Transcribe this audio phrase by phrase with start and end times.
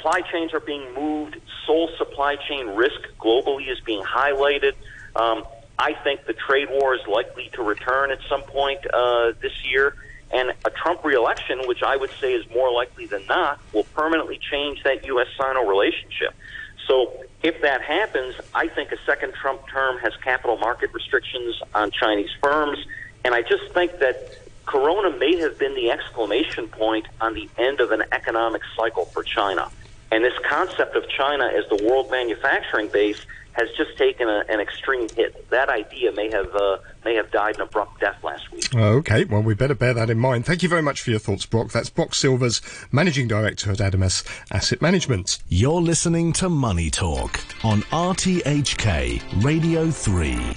[0.00, 1.36] supply chains are being moved.
[1.66, 4.72] Sole supply chain risk globally is being highlighted.
[5.14, 5.44] Um,
[5.78, 9.94] I think the trade war is likely to return at some point uh, this year.
[10.32, 14.38] And a Trump reelection, which I would say is more likely than not, will permanently
[14.50, 15.26] change that U.S.
[15.36, 16.34] Sino relationship.
[16.86, 21.90] So if that happens, I think a second Trump term has capital market restrictions on
[21.90, 22.78] Chinese firms.
[23.24, 27.80] And I just think that Corona may have been the exclamation point on the end
[27.80, 29.68] of an economic cycle for China.
[30.10, 34.60] And this concept of China as the world manufacturing base has just taken a, an
[34.60, 35.48] extreme hit.
[35.50, 38.74] That idea may have uh, may have died an abrupt death last week.
[38.74, 40.46] Okay, well, we better bear that in mind.
[40.46, 41.72] Thank you very much for your thoughts, Brock.
[41.72, 42.60] That's Brock Silvers,
[42.92, 45.38] Managing Director at Adamas Asset Management.
[45.48, 50.54] You're listening to Money Talk on RTHK Radio 3.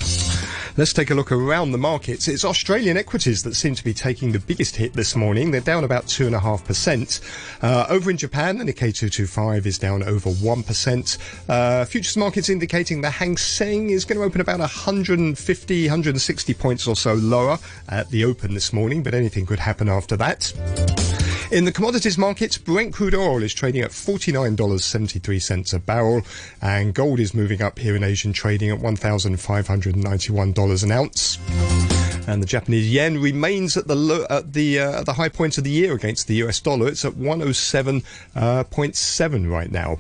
[0.76, 2.28] Let's take a look around the markets.
[2.28, 5.52] It's Australian equities that seem to be taking the biggest hit this morning.
[5.52, 7.22] They're down about 2.5%.
[7.62, 11.18] Uh, over in Japan, the Nikkei 225 is down over 1%.
[11.48, 16.88] Uh, futures markets indicating the Hang Seng is going to open about 150, 160 points
[16.88, 20.52] or so lower at the open this morning, but anything could happen after that.
[21.52, 26.24] In the commodities markets, Brent crude oil is trading at $49.73 a barrel,
[26.64, 31.38] and gold is moving up here in Asian trading at $1,591 an ounce.
[32.28, 35.60] And the Japanese yen remains at the low, at the uh, at the high point
[35.60, 36.88] of the year against the US dollar.
[36.88, 40.00] It's at 107.7 uh, right now.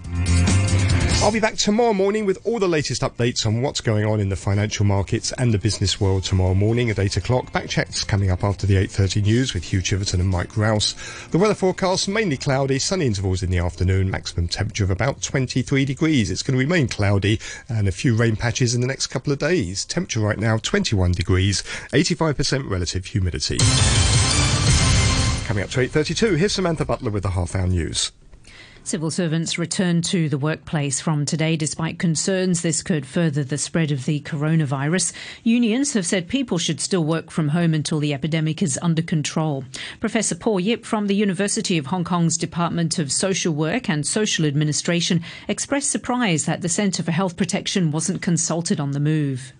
[1.23, 4.27] I'll be back tomorrow morning with all the latest updates on what's going on in
[4.27, 7.53] the financial markets and the business world tomorrow morning at 8 o'clock.
[7.53, 10.95] Backchat's coming up after the 8.30 news with Hugh Chiverton and Mike Rouse.
[11.31, 15.85] The weather forecast, mainly cloudy, sunny intervals in the afternoon, maximum temperature of about 23
[15.85, 16.29] degrees.
[16.29, 19.39] It's going to remain cloudy and a few rain patches in the next couple of
[19.39, 19.85] days.
[19.85, 21.63] Temperature right now 21 degrees,
[21.93, 23.59] 85% relative humidity.
[25.47, 28.11] Coming up to 8.32, here's Samantha Butler with the half hour news.
[28.85, 33.91] Civil servants return to the workplace from today despite concerns this could further the spread
[33.91, 35.13] of the coronavirus.
[35.41, 39.63] Unions have said people should still work from home until the epidemic is under control.
[40.01, 44.45] Professor Paul Yip from the University of Hong Kong's Department of Social Work and Social
[44.45, 49.53] Administration expressed surprise that the Centre for Health Protection wasn't consulted on the move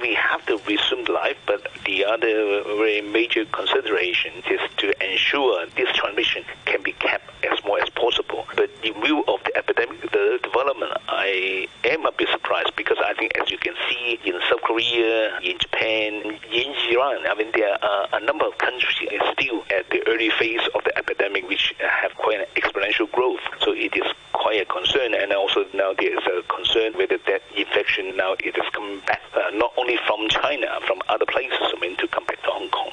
[0.00, 5.88] we have to resume life, but the other very major consideration is to ensure this
[5.94, 8.46] transmission can be kept as small as possible.
[8.56, 13.14] But in view of the epidemic the development, I am a bit surprised because I
[13.14, 17.82] think, as you can see in South Korea, in Japan, in Iran, I mean, there
[17.82, 18.96] are a number of countries
[19.32, 23.40] still at the early phase of the epidemic, which have quite an exponential growth.
[23.60, 27.42] So it is quite a concern, and also now there is a concern whether that
[27.56, 31.78] infection now it is coming back uh, not only from China, from other places, I
[31.80, 32.92] mean, to come back to Hong Kong.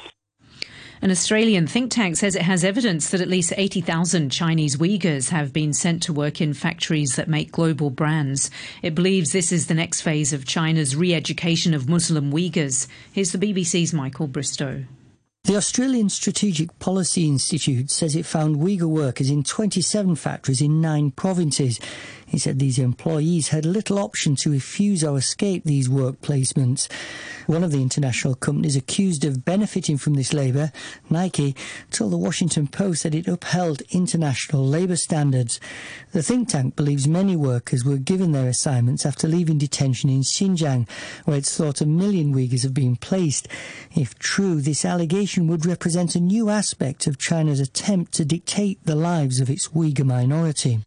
[1.06, 5.52] An Australian think tank says it has evidence that at least 80,000 Chinese Uyghurs have
[5.52, 8.50] been sent to work in factories that make global brands.
[8.82, 12.88] It believes this is the next phase of China's re education of Muslim Uyghurs.
[13.12, 14.84] Here's the BBC's Michael Bristow.
[15.44, 21.12] The Australian Strategic Policy Institute says it found Uyghur workers in 27 factories in nine
[21.12, 21.78] provinces.
[22.26, 26.90] He said these employees had little option to refuse or escape these work placements.
[27.46, 30.72] One of the international companies accused of benefiting from this labour,
[31.08, 31.54] Nike,
[31.90, 35.60] told the Washington Post that it upheld international labour standards.
[36.10, 40.88] The think tank believes many workers were given their assignments after leaving detention in Xinjiang,
[41.24, 43.46] where it's thought a million Uyghurs have been placed.
[43.94, 48.96] If true, this allegation would represent a new aspect of China's attempt to dictate the
[48.96, 50.80] lives of its Uyghur minority.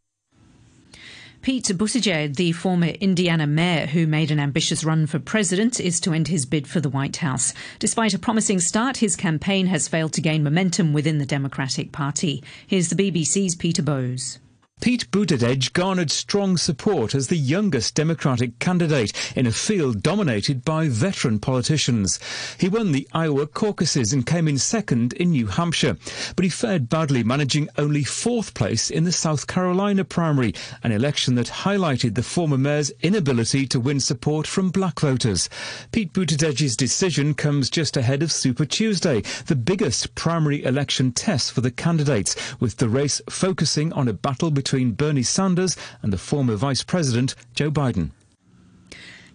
[1.41, 6.11] Pete Buttigieg, the former Indiana mayor who made an ambitious run for president, is to
[6.11, 7.53] end his bid for the White House.
[7.79, 12.43] Despite a promising start, his campaign has failed to gain momentum within the Democratic Party.
[12.67, 14.39] Here's the BBC's Peter Bowes.
[14.81, 20.87] Pete Buttigieg garnered strong support as the youngest Democratic candidate in a field dominated by
[20.87, 22.17] veteran politicians.
[22.57, 25.97] He won the Iowa caucuses and came in second in New Hampshire,
[26.37, 31.35] but he fared badly, managing only fourth place in the South Carolina primary, an election
[31.35, 35.49] that highlighted the former mayor's inability to win support from black voters.
[35.91, 41.59] Pete Buttigieg's decision comes just ahead of Super Tuesday, the biggest primary election test for
[41.59, 46.17] the candidates, with the race focusing on a battle between between Bernie Sanders and the
[46.19, 48.11] former Vice President Joe Biden.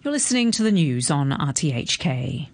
[0.01, 2.47] You're listening to the news on RTHK.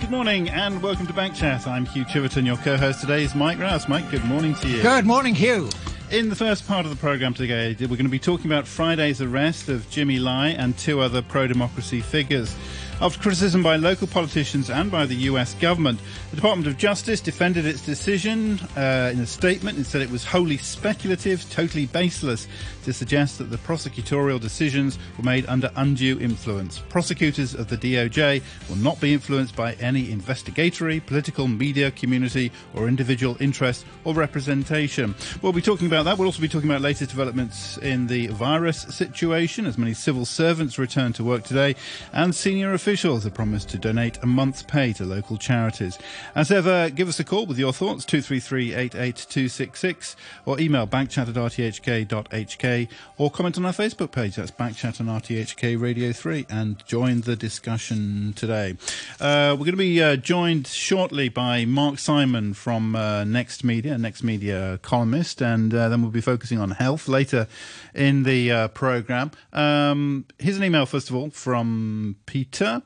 [0.00, 1.66] Good morning and welcome to Backchat.
[1.66, 2.44] I'm Hugh Chiverton.
[2.44, 3.88] Your co-host today is Mike Rouse.
[3.88, 4.82] Mike, good morning to you.
[4.82, 5.70] Good morning, Hugh.
[6.10, 9.22] In the first part of the programme today, we're going to be talking about Friday's
[9.22, 12.54] arrest of Jimmy Lai and two other pro-democracy figures.
[13.00, 15.98] After criticism by local politicians and by the US government,
[16.30, 19.76] the Department of Justice defended its decision uh, in a statement.
[19.76, 22.46] And said it was wholly speculative, totally baseless
[22.84, 26.78] to suggest that the prosecutorial decisions were made under undue influence.
[26.88, 32.88] Prosecutors of the DOJ will not be influenced by any investigatory, political, media, community, or
[32.88, 35.14] individual interest or representation.
[35.42, 36.18] We'll be talking about that.
[36.18, 40.78] We'll also be talking about latest developments in the virus situation as many civil servants
[40.78, 41.74] return to work today
[42.12, 45.98] and senior officials have promised to donate a month's pay to local charities.
[46.34, 50.16] As ever, give us a call with your thoughts, 233 88266,
[50.46, 52.73] or email backchat at rthk.hk,
[53.18, 57.36] or comment on our Facebook page, that's Backchat on RTHK Radio 3, and join the
[57.36, 58.76] discussion today.
[59.20, 63.96] Uh, we're going to be uh, joined shortly by Mark Simon from uh, Next Media,
[63.98, 67.46] Next Media columnist, and uh, then we'll be focusing on health later
[67.94, 69.30] in the uh, program.
[69.52, 72.82] Um, here's an email, first of all, from Peter,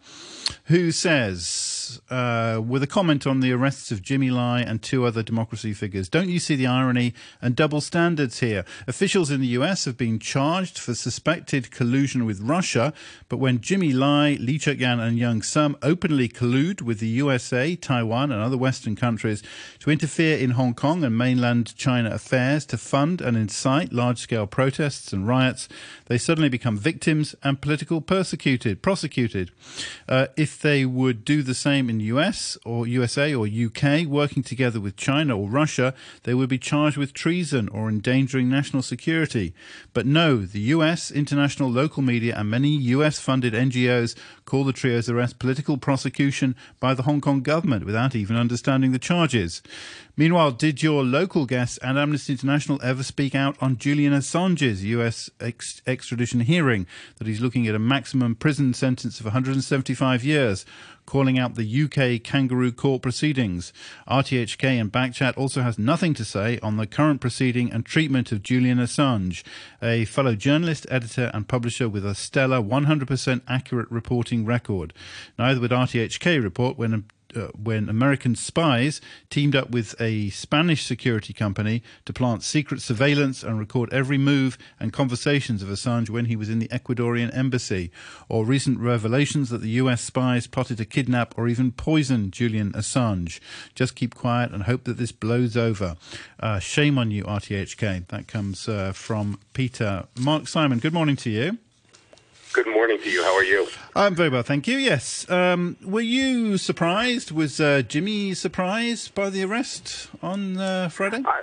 [0.65, 5.23] who says, uh, with a comment on the arrests of Jimmy Lai and two other
[5.23, 8.65] democracy figures, don't you see the irony and double standards here?
[8.87, 12.93] Officials in the US have been charged for suspected collusion with Russia,
[13.29, 18.33] but when Jimmy Lai, Lee Cheuk-yan, and Yeung Sum openly collude with the USA, Taiwan,
[18.33, 19.43] and other Western countries
[19.81, 25.13] to interfere in Hong Kong and mainland China affairs to fund and incite large-scale protests
[25.13, 25.69] and riots,
[26.07, 29.51] they suddenly become victims and political persecuted, prosecuted.
[30.09, 34.81] Uh, if they would do the same in US or USA or UK, working together
[34.81, 39.55] with China or Russia, they would be charged with treason or endangering national security.
[39.93, 45.09] But no, the US, international local media, and many US funded NGOs call the trio's
[45.09, 49.63] arrest political prosecution by the Hong Kong government without even understanding the charges.
[50.17, 55.31] Meanwhile, did your local guest and Amnesty International ever speak out on Julian Assange's US
[55.41, 56.87] ex- extradition hearing
[57.19, 60.67] that he's looking at a maximum prison sentence of 175 years?
[61.09, 63.73] Calling out the UK kangaroo court proceedings.
[64.07, 68.43] RTHK and Backchat also has nothing to say on the current proceeding and treatment of
[68.43, 69.43] Julian Assange,
[69.83, 74.93] a fellow journalist, editor, and publisher with a stellar 100% accurate reporting record.
[75.39, 81.33] Neither would RTHK report when uh, when American spies teamed up with a Spanish security
[81.33, 86.37] company to plant secret surveillance and record every move and conversations of Assange when he
[86.37, 87.91] was in the Ecuadorian embassy,
[88.29, 93.41] or recent revelations that the US spies plotted to kidnap or even poison Julian Assange.
[93.75, 95.97] Just keep quiet and hope that this blows over.
[96.41, 98.09] Uh, shame on you, RTHK.
[98.09, 100.07] That comes uh, from Peter.
[100.19, 101.59] Mark Simon, good morning to you.
[102.53, 103.23] Good morning to you.
[103.23, 103.69] How are you?
[103.95, 104.79] I'm very well, thank you.
[104.79, 105.29] Yes.
[105.31, 107.31] Um, were you surprised?
[107.31, 111.23] Was uh, Jimmy surprised by the arrest on uh, Friday?
[111.27, 111.43] I,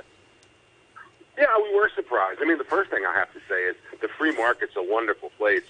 [1.38, 2.40] yeah, we were surprised.
[2.42, 5.30] I mean, the first thing I have to say is the free market's a wonderful
[5.38, 5.63] place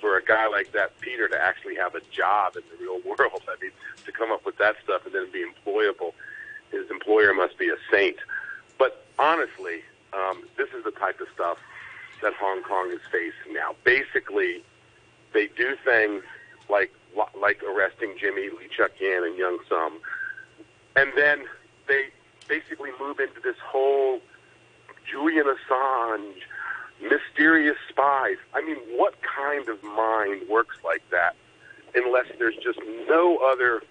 [0.00, 3.42] for a guy like that, Peter, to actually have a job in the real world.
[3.48, 3.72] I mean,
[4.04, 6.12] to come up with that stuff and then be employable,
[6.70, 8.16] his employer must be a saint.
[8.78, 9.82] But honestly,
[10.12, 11.56] um, this is the type of stuff
[12.22, 13.74] that Hong Kong is facing now.
[13.84, 14.62] Basically,
[15.34, 16.22] they do things
[16.70, 16.92] like
[17.40, 20.00] like arresting Jimmy Lee Cheuk-yan and Yeung Sum,
[20.96, 21.44] and then
[21.86, 22.06] they
[22.48, 24.20] basically move into this whole
[25.08, 26.40] Julian Assange,
[27.02, 28.36] mysterious spies.
[28.54, 31.36] I mean, what kind of mind works like that?
[31.94, 33.82] Unless there's just no other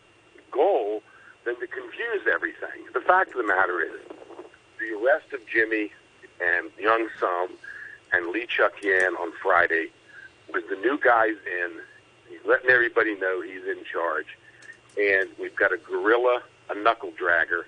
[0.52, 1.02] goal
[1.46, 2.86] than to confuse everything.
[2.94, 4.00] The fact of the matter is,
[4.80, 5.92] the arrest of Jimmy
[6.42, 7.50] and Yeung Sum
[8.12, 9.92] and Lee Cheuk-yan on Friday
[10.54, 11.72] with the new guys in.
[12.30, 14.38] He's letting everybody know he's in charge.
[14.98, 17.64] And we've got a gorilla, a knuckle dragger,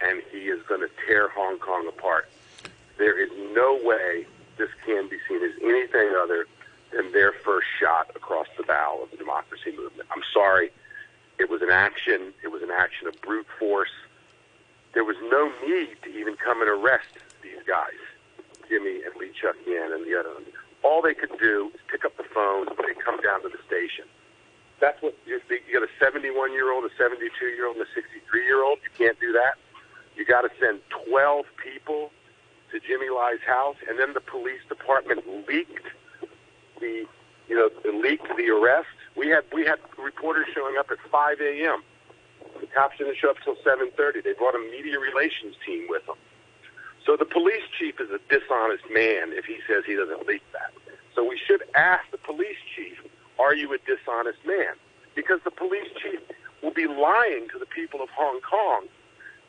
[0.00, 2.28] and he is going to tear Hong Kong apart.
[2.98, 4.26] There is no way
[4.58, 6.46] this can be seen as anything other
[6.92, 10.08] than their first shot across the bow of the democracy movement.
[10.14, 10.70] I'm sorry.
[11.38, 12.32] It was an action.
[12.42, 13.90] It was an action of brute force.
[14.92, 17.08] There was no need to even come and arrest
[17.42, 17.98] these guys,
[18.68, 20.30] Jimmy and Lee Chuck Yan and the other
[20.84, 24.04] all they could do is pick up the phone and come down to the station.
[24.80, 27.90] That's what you, you got a 71 year old, a 72 year old, and a
[27.94, 28.78] 63 year old.
[28.84, 29.54] You can't do that.
[30.14, 32.10] You got to send 12 people
[32.70, 35.86] to Jimmy Lai's house, and then the police department leaked
[36.80, 37.06] the,
[37.48, 38.88] you know, leaked the arrest.
[39.16, 41.82] We had we had reporters showing up at 5 a.m.
[42.60, 44.22] The cops didn't show up till 7:30.
[44.22, 46.16] They brought a media relations team with them.
[47.06, 50.72] So the police chief is a dishonest man if he says he doesn't leak that.
[51.14, 52.98] So we should ask the police chief,
[53.38, 54.74] are you a dishonest man?
[55.14, 56.20] Because the police chief
[56.62, 58.86] will be lying to the people of Hong Kong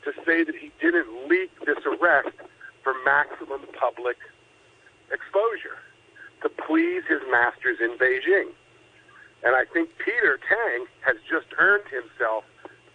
[0.03, 2.35] to say that he didn't leak this arrest
[2.83, 4.17] for maximum public
[5.11, 5.79] exposure
[6.43, 8.51] to please his masters in Beijing.
[9.43, 12.43] And I think Peter Tang has just earned himself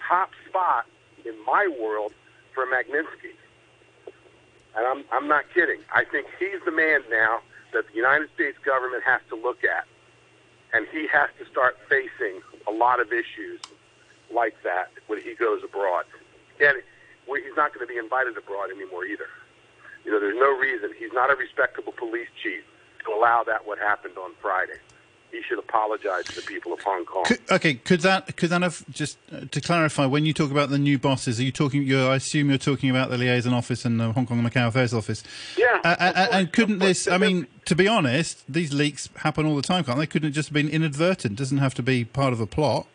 [0.07, 0.87] top spot
[1.25, 2.13] in my world
[2.55, 3.35] for Magnitsky.
[4.77, 5.81] And I'm, I'm not kidding.
[5.95, 7.41] I think he's the man now
[7.73, 9.87] that the United States government has to look at.
[10.73, 13.61] And he has to start facing a lot of issues
[14.33, 16.05] like that when he goes abroad.
[16.61, 16.83] And
[17.27, 19.27] he's not going to be invited abroad anymore either.
[20.05, 20.91] You know, there's no reason.
[20.99, 22.63] He's not a respectable police chief
[23.05, 24.79] to allow that what happened on Friday
[25.31, 27.25] he should apologize to the people of Hong Kong.
[27.25, 30.71] Could, okay, could that could that have just uh, to clarify when you talk about
[30.71, 31.39] the new bosses?
[31.41, 31.83] Are you talking?
[31.83, 34.69] you I assume you're talking about the liaison office and the Hong Kong and Macau
[34.69, 35.23] affairs office.
[35.57, 35.81] Yeah.
[35.85, 37.09] Uh, uh, and couldn't this?
[37.09, 40.07] I mean, to be honest, these leaks happen all the time, can't they?
[40.07, 41.37] Couldn't it just have been inadvertent?
[41.37, 42.87] Doesn't have to be part of a plot.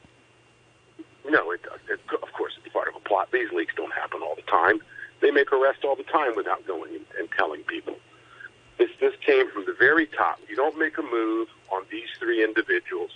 [1.30, 1.80] No, it does.
[1.90, 3.30] It, of course, it's part of a plot.
[3.32, 4.82] These leaks don't happen all the time.
[5.22, 7.96] They make arrests all the time without going and, and telling people.
[8.78, 10.40] This this came from the very top.
[10.50, 13.12] You don't make a move on these three individuals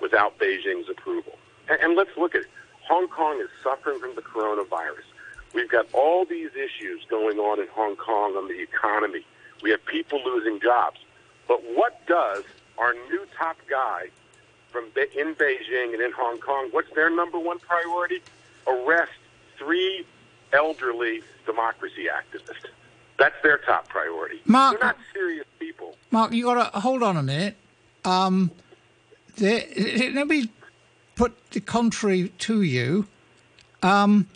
[0.00, 1.38] without Beijing's approval.
[1.68, 2.48] And, and let's look at it.
[2.88, 5.06] Hong Kong is suffering from the coronavirus.
[5.54, 9.24] We've got all these issues going on in Hong Kong on the economy.
[9.62, 10.98] We have people losing jobs.
[11.46, 12.44] But what does
[12.78, 14.08] our new top guy
[14.70, 14.84] from
[15.16, 16.68] in Beijing and in Hong Kong?
[16.70, 18.20] What's their number one priority?
[18.66, 19.12] Arrest
[19.58, 20.04] three
[20.52, 22.70] elderly democracy activists.
[23.18, 24.40] That's their top priority.
[24.46, 25.96] Mark, They're not serious people.
[26.10, 27.56] Mark, you got to hold on a minute.
[28.04, 28.50] Um,
[29.40, 30.50] let me
[31.16, 33.06] put the contrary to you.
[33.82, 34.28] Um,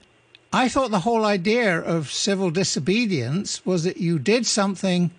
[0.53, 5.11] I thought the whole idea of civil disobedience was that you did something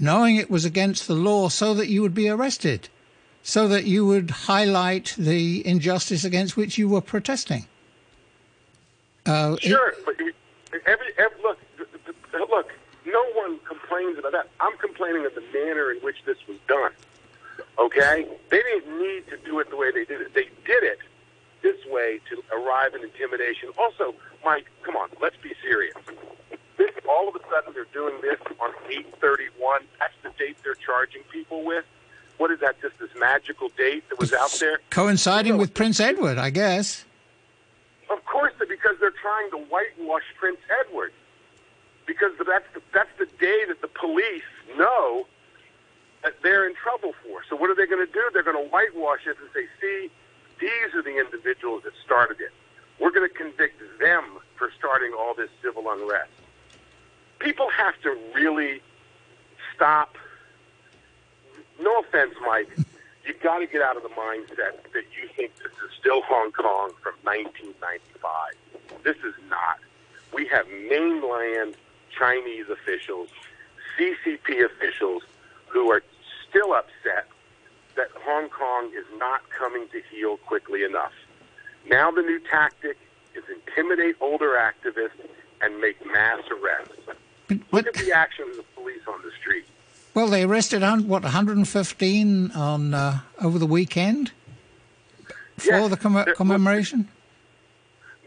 [0.00, 2.88] knowing it was against the law so that you would be arrested,
[3.42, 7.66] so that you would highlight the injustice against which you were protesting.
[9.26, 10.16] Uh, sure, it, but
[10.86, 11.58] every, every look,
[12.50, 12.72] look,
[13.06, 14.48] no one complains about that.
[14.58, 16.90] I'm complaining of the manner in which this was done.
[17.78, 18.26] Okay?
[18.50, 20.34] They didn't need to do it the way they did it.
[20.34, 20.98] They did it
[21.62, 23.70] this way to arrive at intimidation.
[23.78, 24.14] Also,
[24.44, 25.94] Mike, come on, let's be serious.
[26.76, 29.82] This all of a sudden they're doing this on 831.
[30.00, 31.84] That's the date they're charging people with.
[32.38, 32.80] What is that?
[32.80, 37.04] Just this magical date that was out there, coinciding know, with Prince Edward, I guess.
[38.10, 41.12] Of course, because they're trying to whitewash Prince Edward
[42.06, 44.42] because that's the, that's the day that the police
[44.76, 45.26] know
[46.22, 47.42] that they're in trouble for.
[47.48, 48.22] So what are they going to do?
[48.32, 50.10] They're going to whitewash it and say, see,
[50.60, 52.52] these are the individuals that started it.
[53.00, 54.24] We're going to convict them
[54.56, 56.30] for starting all this civil unrest.
[57.40, 58.80] People have to really
[59.74, 60.16] stop.
[61.80, 62.68] No offense, Mike.
[63.26, 66.52] You've got to get out of the mindset that you think this is still Hong
[66.52, 69.02] Kong from 1995.
[69.02, 69.78] This is not.
[70.32, 71.74] We have mainland
[72.16, 73.28] Chinese officials,
[73.98, 75.22] CCP officials,
[75.68, 76.02] who are
[76.52, 77.26] still upset
[77.96, 81.12] that Hong Kong is not coming to heal quickly enough.
[81.88, 82.98] Now the new tactic
[83.34, 85.26] is intimidate older activists
[85.62, 87.64] and make mass arrests.
[87.70, 89.64] Look at the action of the police on the street.
[90.14, 94.32] Well, they arrested what 115 on uh, over the weekend
[95.56, 97.08] for yes, the comm- commemoration.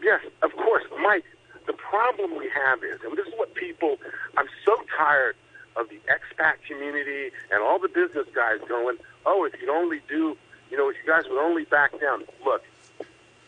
[0.02, 1.24] Yes, of course, Mike.
[1.66, 3.98] The problem we have is, and this is what people,
[4.36, 5.36] I'm so tired
[5.76, 10.36] of the expat community and all the business guys going, oh, if you'd only do,
[10.70, 12.24] you know, if you guys would only back down.
[12.44, 12.62] Look,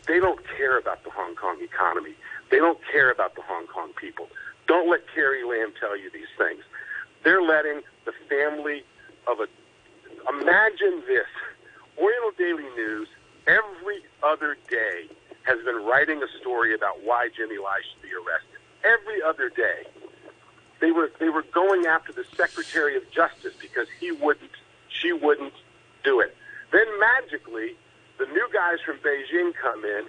[0.06, 2.14] they don't care about the Hong Kong economy.
[2.50, 4.28] They don't care about the Hong Kong people.
[4.66, 6.62] Don't let Carrie Lam tell you these things.
[7.24, 8.84] They're letting the family
[9.26, 9.46] of a.
[10.28, 11.26] Imagine this
[11.98, 13.08] Oriental Daily News
[13.46, 15.08] every other day
[15.42, 18.60] has been writing a story about why Jimmy Lai should be arrested.
[18.84, 19.88] Every other day,
[20.80, 24.50] they were they were going after the Secretary of Justice because he wouldn't,
[24.88, 25.54] she wouldn't
[26.04, 26.36] do it.
[26.72, 27.74] Then magically,
[28.18, 30.04] the new guys from Beijing come in,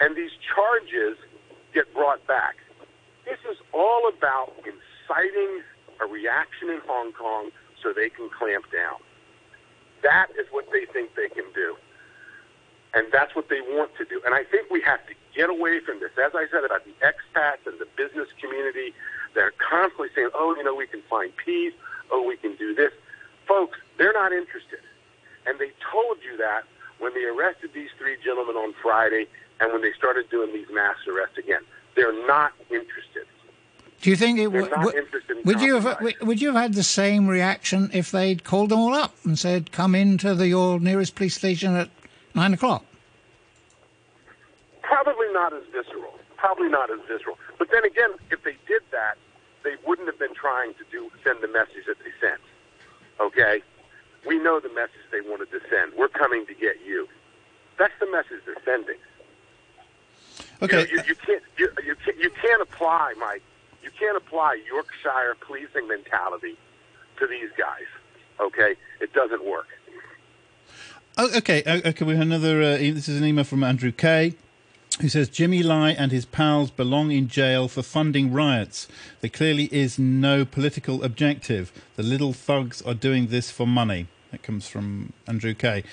[0.00, 1.16] and these charges
[1.72, 2.56] get brought back.
[3.24, 5.62] This is all about inciting
[6.00, 7.50] a reaction in Hong Kong
[7.82, 8.98] so they can clamp down.
[10.02, 11.76] That is what they think they can do.
[12.94, 14.20] And that's what they want to do.
[14.26, 16.10] And I think we have to get away from this.
[16.22, 18.94] As I said about the expats and the business community,
[19.34, 21.72] they're constantly saying, oh, you know, we can find peace.
[22.10, 22.92] Oh, we can do this.
[23.46, 24.80] Folks, they're not interested.
[25.46, 26.62] And they told you that
[26.98, 29.26] when they arrested these three gentlemen on Friday
[29.60, 31.62] and when they started doing these mass arrests again.
[31.94, 33.26] They're not interested.
[34.00, 35.06] Do you think it w- w-
[35.44, 38.94] would you have would you have had the same reaction if they'd called them all
[38.94, 41.88] up and said, "Come into the your nearest police station at
[42.34, 42.84] nine o'clock"?
[44.82, 46.18] Probably not as visceral.
[46.36, 47.38] Probably not as visceral.
[47.58, 49.16] But then again, if they did that,
[49.64, 52.40] they wouldn't have been trying to do send the message that they sent.
[53.20, 53.62] Okay,
[54.26, 55.94] we know the message they wanted to send.
[55.94, 57.08] We're coming to get you.
[57.78, 58.96] That's the message they're sending.
[60.62, 60.86] Okay.
[60.90, 63.42] You, know, you, you can't you, you can't you can't apply, Mike.
[63.82, 66.56] You can't apply Yorkshire policing mentality
[67.18, 67.86] to these guys.
[68.40, 69.66] Okay, it doesn't work.
[71.18, 72.04] Oh, okay, okay.
[72.04, 72.62] We have another.
[72.62, 74.34] Uh, this is an email from Andrew Kay,
[74.96, 78.88] who says Jimmy Lai and his pals belong in jail for funding riots.
[79.20, 81.72] There clearly is no political objective.
[81.96, 84.08] The little thugs are doing this for money.
[84.30, 85.84] That comes from Andrew Kay.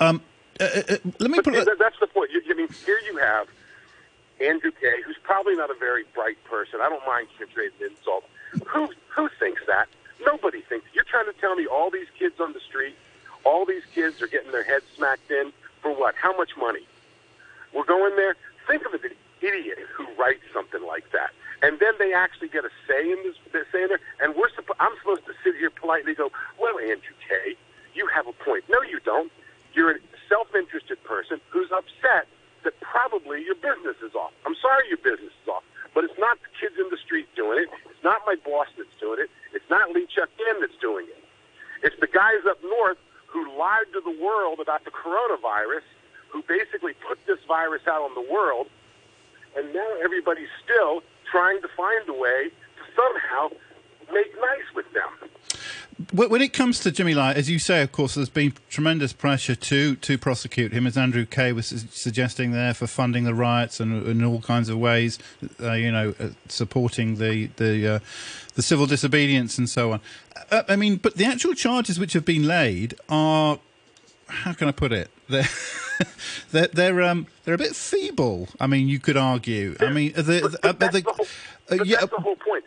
[0.00, 0.22] Um,
[0.60, 1.54] uh, uh, uh let me but put.
[1.64, 2.30] That, that's the point.
[2.32, 3.48] You, I mean, here you have
[4.40, 6.80] Andrew Kay, who's probably not a very bright person.
[6.82, 8.26] I don't mind contributing insults.
[8.66, 9.88] Who who thinks that?
[10.24, 10.86] Nobody thinks.
[10.94, 12.96] You're trying to tell me all these kids on the street
[13.46, 16.14] all these kids are getting their heads smacked in for what?
[16.16, 16.86] How much money?
[17.76, 18.36] We're going there.
[18.66, 19.12] Think of it, an
[19.44, 21.30] idiot who writes something like that,
[21.60, 23.36] and then they actually get a say in this.
[23.70, 24.48] Saying there, and we're.
[24.80, 27.56] I'm supposed to sit here politely go, "Well, Andrew Kay,
[27.94, 29.30] you have a point." No, you don't.
[29.74, 32.26] You're a self-interested person who's upset
[32.64, 34.32] that probably your business is off.
[34.44, 35.62] I'm sorry your business is off,
[35.94, 37.68] but it's not the kids in the street doing it.
[37.88, 39.30] It's not my boss that's doing it.
[39.52, 41.22] It's not Lee Chuck In that's doing it.
[41.84, 45.84] It's the guys up north who lied to the world about the coronavirus,
[46.36, 48.66] who basically put this virus out on the world,
[49.56, 53.48] and now everybody's still trying to find a way to somehow
[54.12, 55.10] make nice with them.
[56.12, 59.54] When it comes to Jimmy Lai, as you say, of course, there's been tremendous pressure
[59.54, 64.06] to to prosecute him, as Andrew Kay was suggesting there, for funding the riots and
[64.06, 65.18] in all kinds of ways,
[65.58, 67.98] uh, you know, uh, supporting the the uh,
[68.56, 70.00] the civil disobedience and so on.
[70.50, 73.58] Uh, I mean, but the actual charges which have been laid are,
[74.28, 75.10] how can I put it?
[75.28, 75.48] They're
[76.50, 78.48] they're they're, um, they're a bit feeble.
[78.60, 79.76] I mean, you could argue.
[79.80, 81.26] I mean, uh, but, that's, the whole,
[81.68, 82.64] but yeah, that's the whole point.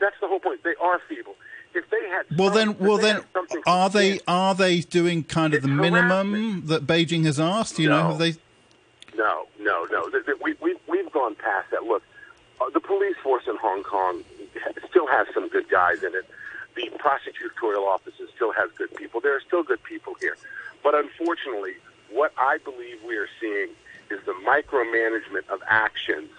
[0.00, 0.62] That's the whole point.
[0.62, 1.34] They are feeble
[1.74, 3.22] if they had well then well then
[3.66, 7.78] are they are they doing kind of the minimum that Beijing has asked?
[7.78, 8.02] You no.
[8.02, 8.34] know, have they?
[9.16, 10.10] No, no, no.
[10.42, 11.84] We we we've gone past that.
[11.84, 12.02] Look,
[12.60, 14.24] uh, the police force in Hong Kong
[14.88, 16.26] still has some good guys in it.
[16.74, 19.20] The prosecutorial offices still has good people.
[19.20, 20.36] There are still good people here,
[20.82, 21.74] but unfortunately,
[22.10, 23.68] what I believe we are seeing
[24.10, 26.30] is the micromanagement of actions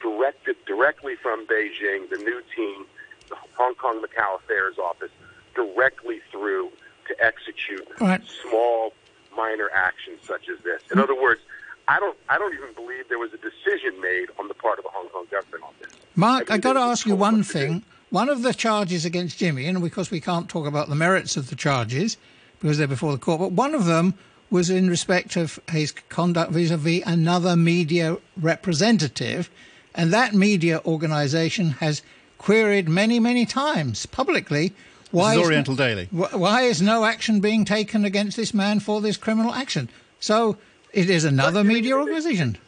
[0.00, 2.86] directed directly from Beijing, the new team
[3.28, 5.10] the Hong Kong Macau Affairs Office
[5.54, 6.70] directly through
[7.06, 8.22] to execute right.
[8.48, 8.92] small,
[9.36, 10.82] minor actions such as this.
[10.92, 11.40] In other words,
[11.86, 14.84] I don't, I don't even believe there was a decision made on the part of
[14.84, 15.92] the Hong Kong government on this.
[16.16, 17.82] Mark, I, I got to ask you one thing.
[18.10, 21.50] One of the charges against Jimmy, and because we can't talk about the merits of
[21.50, 22.16] the charges
[22.58, 24.14] because they're before the court, but one of them
[24.50, 29.50] was in respect of his conduct vis-a-vis another media representative,
[29.94, 32.02] and that media organisation has
[32.38, 34.72] queried many, many times publicly.
[35.10, 36.06] Why is Oriental no, Daily.
[36.06, 39.88] Why is no action being taken against this man for this criminal action?
[40.20, 40.56] So
[40.92, 42.58] it is another media organization.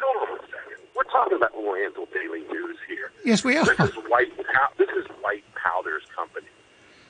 [0.00, 0.86] Hold on a second.
[0.94, 3.12] We're talking about Oriental Daily News here.
[3.24, 3.64] Yes, we are.
[3.64, 4.36] This is White.
[4.76, 5.41] This is White Powder's company.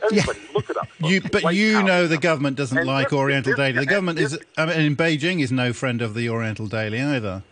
[0.02, 0.54] Everybody, yeah.
[0.54, 0.88] look it up.
[1.00, 3.80] You, but White you know the government doesn't and like this, Oriental this, Daily.
[3.80, 7.00] The government this, is, I mean, in Beijing, is no friend of the Oriental Daily
[7.00, 7.42] either.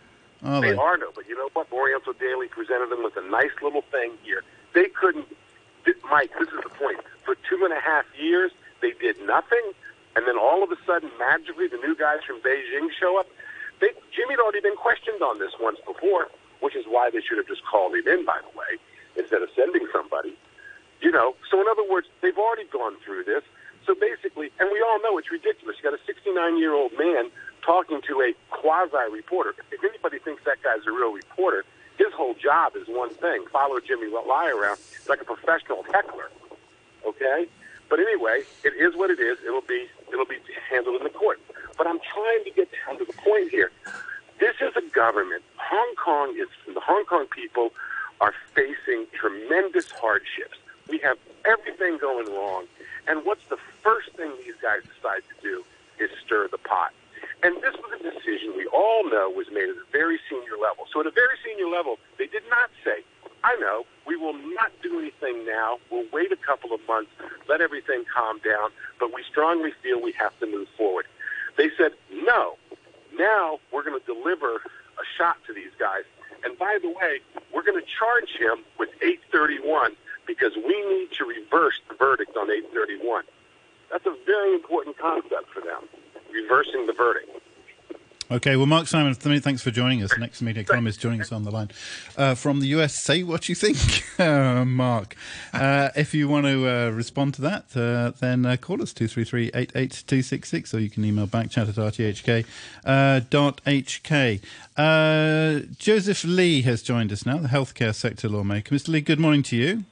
[0.43, 0.71] Are they?
[0.71, 1.71] they are no, but you know what?
[1.71, 4.43] Oriental Daily presented them with a nice little thing here.
[4.73, 5.27] They couldn't,
[6.09, 6.31] Mike.
[6.39, 6.99] This is the point.
[7.25, 9.61] For two and a half years, they did nothing,
[10.15, 13.27] and then all of a sudden, magically, the new guys from Beijing show up.
[13.79, 16.27] They, Jimmy had already been questioned on this once before,
[16.59, 18.77] which is why they should have just called him in, by the way,
[19.17, 20.35] instead of sending somebody.
[21.01, 23.43] You know, so in other words, they've already gone through this.
[23.85, 25.77] So basically, and we all know it's ridiculous.
[25.81, 27.31] You got a 69 year old man
[27.65, 29.55] talking to a quasi reporter.
[29.71, 31.65] If anybody thinks that guy's a real reporter,
[31.97, 36.29] his whole job is one thing: follow Jimmy Lai around like a professional heckler.
[37.05, 37.47] Okay,
[37.89, 39.39] but anyway, it is what it is.
[39.45, 40.37] It'll be it'll be
[40.69, 41.41] handled in the court.
[41.77, 43.71] But I'm trying to get down to the point here.
[44.39, 45.43] This is a government.
[45.57, 47.71] Hong Kong is the Hong Kong people
[48.19, 50.57] are facing tremendous hardships.
[50.89, 52.65] We have everything going wrong.
[53.07, 55.63] And what's the first thing these guys decide to do
[55.99, 56.93] is stir the pot.
[57.43, 60.85] And this was a decision we all know was made at a very senior level.
[60.93, 63.03] So at a very senior level, they did not say,
[63.43, 65.79] I know, we will not do anything now.
[65.89, 67.11] We'll wait a couple of months,
[67.49, 71.05] let everything calm down, but we strongly feel we have to move forward.
[71.57, 72.57] They said, no,
[73.17, 76.03] now we're going to deliver a shot to these guys.
[76.43, 77.21] And by the way,
[77.53, 79.95] we're going to charge him with 831
[80.31, 83.23] because we need to reverse the verdict on 831.
[83.91, 85.89] That's a very important concept for them
[86.31, 87.29] reversing the verdict.
[88.31, 90.17] Okay, well, Mark Simon, thanks for joining us.
[90.17, 91.69] Next media economist joining us on the line
[92.17, 92.95] uh, from the US.
[92.95, 95.17] Say what you think, uh, Mark.
[95.51, 99.47] Uh, if you want to uh, respond to that, uh, then uh, call us 233
[99.53, 102.47] 88266 or you can email backchat at rthk.hk.
[105.77, 108.73] Joseph Lee has joined us now, the healthcare sector lawmaker.
[108.73, 108.87] Mr.
[108.87, 109.83] Lee, good morning to you.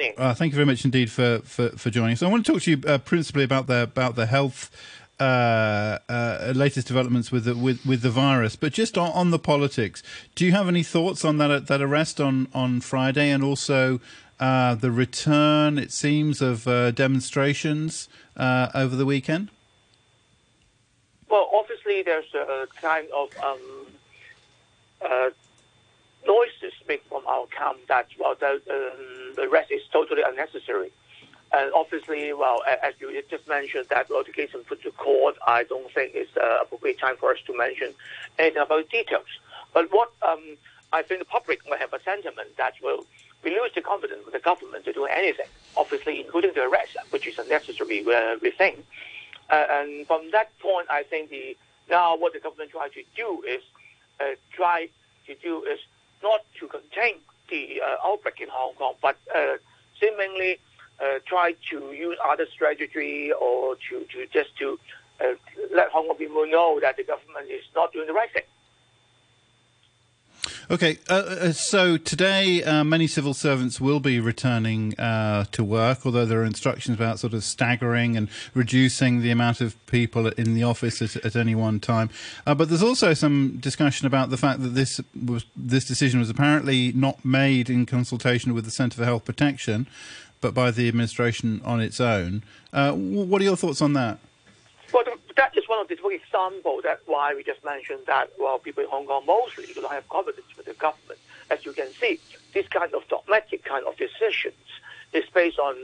[0.00, 0.34] Morning.
[0.34, 2.22] thank you very much indeed for, for, for joining us.
[2.22, 4.70] I want to talk to you principally about the about the health
[5.20, 8.56] uh, uh, latest developments with the, with with the virus.
[8.56, 10.02] But just on, on, the politics,
[10.34, 14.00] do you have any thoughts on that that arrest on on Friday, and also
[14.38, 19.50] uh, the return, it seems, of uh, demonstrations uh, over the weekend?
[21.30, 23.86] Well, obviously, there's a kind of um,
[25.02, 25.30] uh,
[26.34, 30.90] noises made from our camp that well, the, um, the arrest is totally unnecessary.
[31.52, 35.90] And obviously, well, as you just mentioned, that well, case put to court, I don't
[35.92, 37.92] think it's uh, appropriate time for us to mention
[38.38, 39.30] anything about details.
[39.74, 40.44] But what um,
[40.92, 43.04] I think the public will have a sentiment that will
[43.42, 47.26] we lose the confidence with the government to do anything, obviously, including the arrest, which
[47.26, 48.76] is a necessary uh, thing.
[49.48, 51.56] Uh, and from that point, I think the
[51.88, 53.62] now what the government tries to do is
[54.20, 54.88] uh, try
[55.26, 55.80] to do is
[56.22, 57.16] not to contain
[57.50, 59.54] the uh, outbreak in Hong Kong, but uh,
[60.00, 60.58] seemingly
[61.02, 64.78] uh, try to use other strategy or to, to just to
[65.74, 68.42] let Hong Kong people know that the government is not doing the right thing.
[70.70, 76.06] Okay, uh, uh, so today uh, many civil servants will be returning uh, to work,
[76.06, 80.54] although there are instructions about sort of staggering and reducing the amount of people in
[80.54, 82.08] the office at, at any one time.
[82.46, 86.30] Uh, but there's also some discussion about the fact that this was this decision was
[86.30, 89.88] apparently not made in consultation with the Centre for Health Protection,
[90.40, 92.44] but by the administration on its own.
[92.72, 94.18] Uh, what are your thoughts on that?
[94.92, 95.02] Well,
[95.36, 96.82] that is one of the examples.
[96.84, 100.08] That's why we just mentioned that, well, people in Hong Kong mostly do not have
[100.08, 101.18] confidence with the government.
[101.50, 102.20] As you can see,
[102.54, 104.54] this kind of dogmatic kind of decisions
[105.12, 105.76] is based on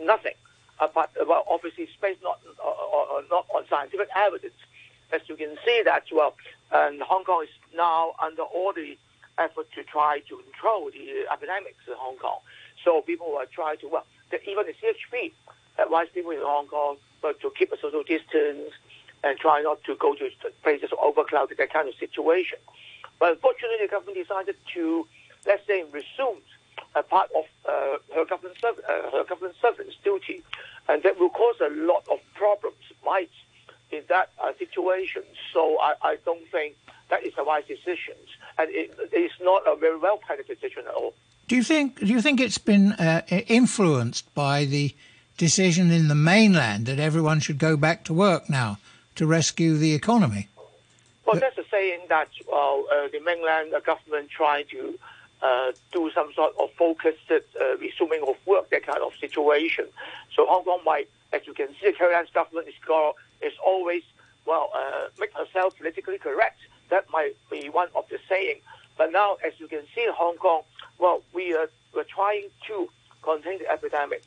[0.00, 0.34] nothing.
[0.78, 4.54] Uh, but well, obviously, it's based not, uh, uh, not on scientific evidence.
[5.12, 6.34] As you can see that, well,
[6.72, 8.98] and Hong Kong is now under all the
[9.38, 12.38] effort to try to control the epidemics in Hong Kong.
[12.84, 14.06] So people are trying to, well,
[14.46, 15.32] even the CHP
[15.78, 18.72] advise people in Hong Kong but to keep a social distance
[19.24, 20.30] and try not to go to
[20.62, 22.58] places overcrowded, that kind of situation.
[23.18, 25.06] But unfortunately, the government decided to,
[25.46, 26.40] let's say, resume
[26.94, 30.42] a part of uh, her government serv- uh, her government servant's duty,
[30.88, 33.30] and that will cause a lot of problems, might
[33.90, 35.22] in that uh, situation.
[35.52, 36.76] So I, I don't think
[37.10, 38.14] that is a wise decision,
[38.58, 41.14] and it, is not a very well planned decision at all.
[41.48, 42.00] Do you think?
[42.00, 44.94] Do you think it's been uh, influenced by the
[45.36, 48.78] decision in the mainland that everyone should go back to work now
[49.16, 50.48] to rescue the economy?
[51.26, 54.98] Well, that's a saying that well, uh, the mainland government trying to
[55.42, 59.86] uh, do some sort of focused uh, resuming of work, that kind of situation.
[60.34, 62.74] So Hong Kong might, as you can see, the Carrie government is,
[63.42, 64.02] is always
[64.46, 66.60] well uh, make herself politically correct.
[66.90, 68.60] That might be one of the saying.
[68.96, 70.62] But now, as you can see Hong Kong,
[70.98, 72.88] well, we are we're trying to
[73.22, 74.22] contain the epidemic.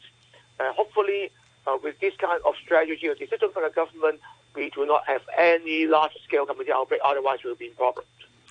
[0.59, 1.31] Uh, hopefully,
[1.69, 4.19] uh, with this kind of strategy or decision from the government,
[4.55, 7.01] we do not have any large-scale community outbreak.
[7.05, 8.07] Otherwise, we'll be in problems.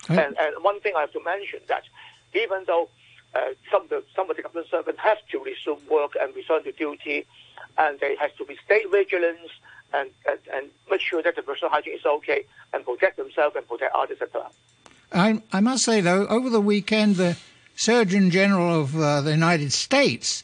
[0.09, 0.23] Okay.
[0.23, 1.83] And, and one thing I have to mention that
[2.33, 2.89] even though
[3.35, 3.39] uh,
[3.71, 6.71] some of the some of the government servants have to resume work and return to
[6.71, 7.25] duty,
[7.77, 9.51] and they have to be state vigilance
[9.93, 13.67] and, and, and make sure that the personal hygiene is okay and protect themselves and
[13.67, 14.51] protect others as well.
[15.11, 17.37] I, I must say, though, over the weekend, the
[17.75, 20.43] Surgeon General of uh, the United States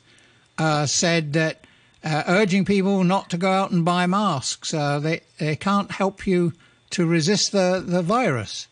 [0.57, 1.65] uh, said that
[2.05, 4.73] uh, urging people not to go out and buy masks.
[4.73, 6.53] Uh, they, they can't help you
[6.91, 8.67] to resist the, the virus.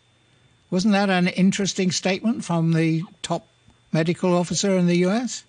[0.70, 3.46] Wasn't that an interesting statement from the top
[3.92, 5.44] medical officer in the US?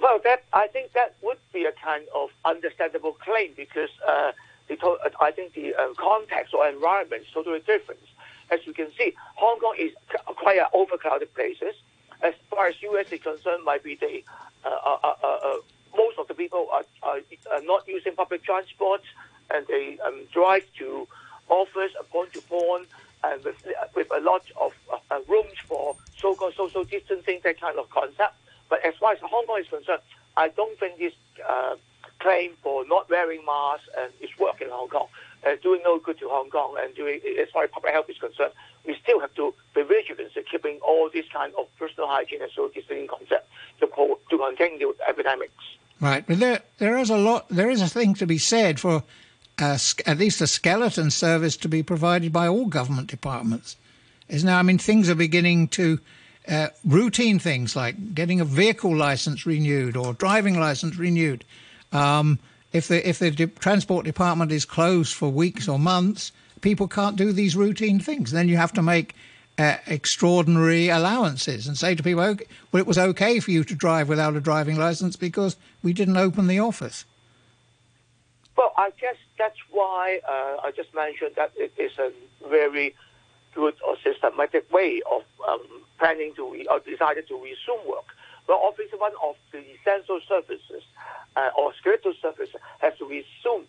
[0.00, 4.32] Well, that I think that would be a kind of understandable claim because uh,
[4.68, 8.00] to- I think the uh, context or environment is totally different.
[8.50, 9.92] As you can see, Hong Kong is
[10.26, 11.74] quite an overcrowded places
[12.22, 13.10] as far as U.S.
[13.12, 14.22] is concerned, might be the
[14.64, 15.56] uh, uh, uh, uh, uh
[15.96, 17.20] most of the people are, are,
[17.52, 19.02] are, not using public transport
[19.52, 21.06] and they um, drive to
[21.48, 22.40] office, point to
[23.22, 24.72] and with, with a lot of
[25.10, 28.34] uh, rooms for so-called social distancing, that kind of concept.
[28.68, 30.00] But as far as Hong Kong is concerned,
[30.36, 31.12] I don't think this
[32.20, 35.08] claim for not wearing masks and is working in Hong Kong,
[35.62, 38.52] doing no good to Hong Kong, and doing as far as public health is concerned,
[38.86, 42.50] we still have to be vigilant in keeping all this kind of personal hygiene and
[42.50, 43.48] social distancing concept
[43.80, 43.86] to,
[44.30, 45.64] to contain the epidemics.
[46.00, 47.48] Right, but there there is a lot.
[47.50, 49.02] There is a thing to be said for
[49.58, 53.76] at least a skeleton service to be provided by all government departments.
[54.28, 55.98] Is now, I mean, things are beginning to
[56.48, 61.44] uh, routine things like getting a vehicle license renewed or driving license renewed.
[61.92, 62.38] Um,
[62.72, 67.16] if the if the de- transport department is closed for weeks or months, people can't
[67.16, 68.30] do these routine things.
[68.30, 69.14] Then you have to make
[69.60, 73.74] uh, extraordinary allowances and say to people, okay, well, it was okay for you to
[73.74, 77.04] drive without a driving license because we didn't open the office.
[78.56, 82.10] Well, I guess that's why uh, I just mentioned that it is a
[82.48, 82.94] very
[83.54, 85.60] good or systematic way of um,
[85.98, 88.06] planning to re- or decided to resume work.
[88.48, 90.82] Well, obviously, one of the essential services
[91.36, 93.66] uh, or skeletal services has to resume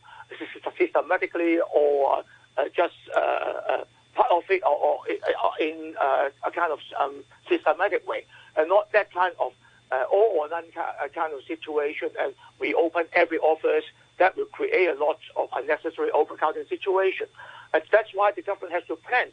[0.78, 2.24] systematically or
[2.58, 8.08] uh, just uh, part of it or, or uh, in a kind of um, systematic
[8.08, 8.26] way,
[8.58, 9.54] and not that kind of
[10.12, 10.66] all or none
[11.14, 12.10] kind of situation.
[12.20, 13.84] And we open every office
[14.20, 17.28] that will create a lot of unnecessary overcrowding situation.
[17.74, 19.28] And that's why the government has to plan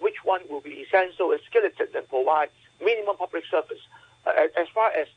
[0.00, 2.50] which one will be essential and skeleton and provide
[2.84, 3.80] minimum public service.
[4.26, 5.08] Uh, as far as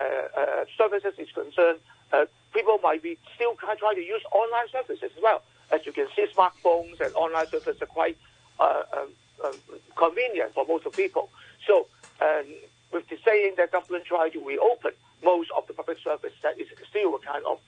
[0.00, 1.78] uh, uh, services is concerned,
[2.12, 5.42] uh, people might be still trying to use online services as well.
[5.70, 8.18] As you can see, smartphones and online services are quite
[8.58, 9.08] uh, um,
[9.44, 9.54] um,
[9.96, 11.30] convenient for most of people.
[11.66, 11.86] So,
[12.20, 12.46] um,
[12.92, 14.92] with the saying that government try to reopen
[15.24, 17.58] most of the public service, that is still a kind of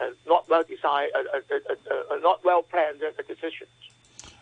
[0.00, 1.10] uh, not well designed,
[2.22, 3.66] not well planned decision.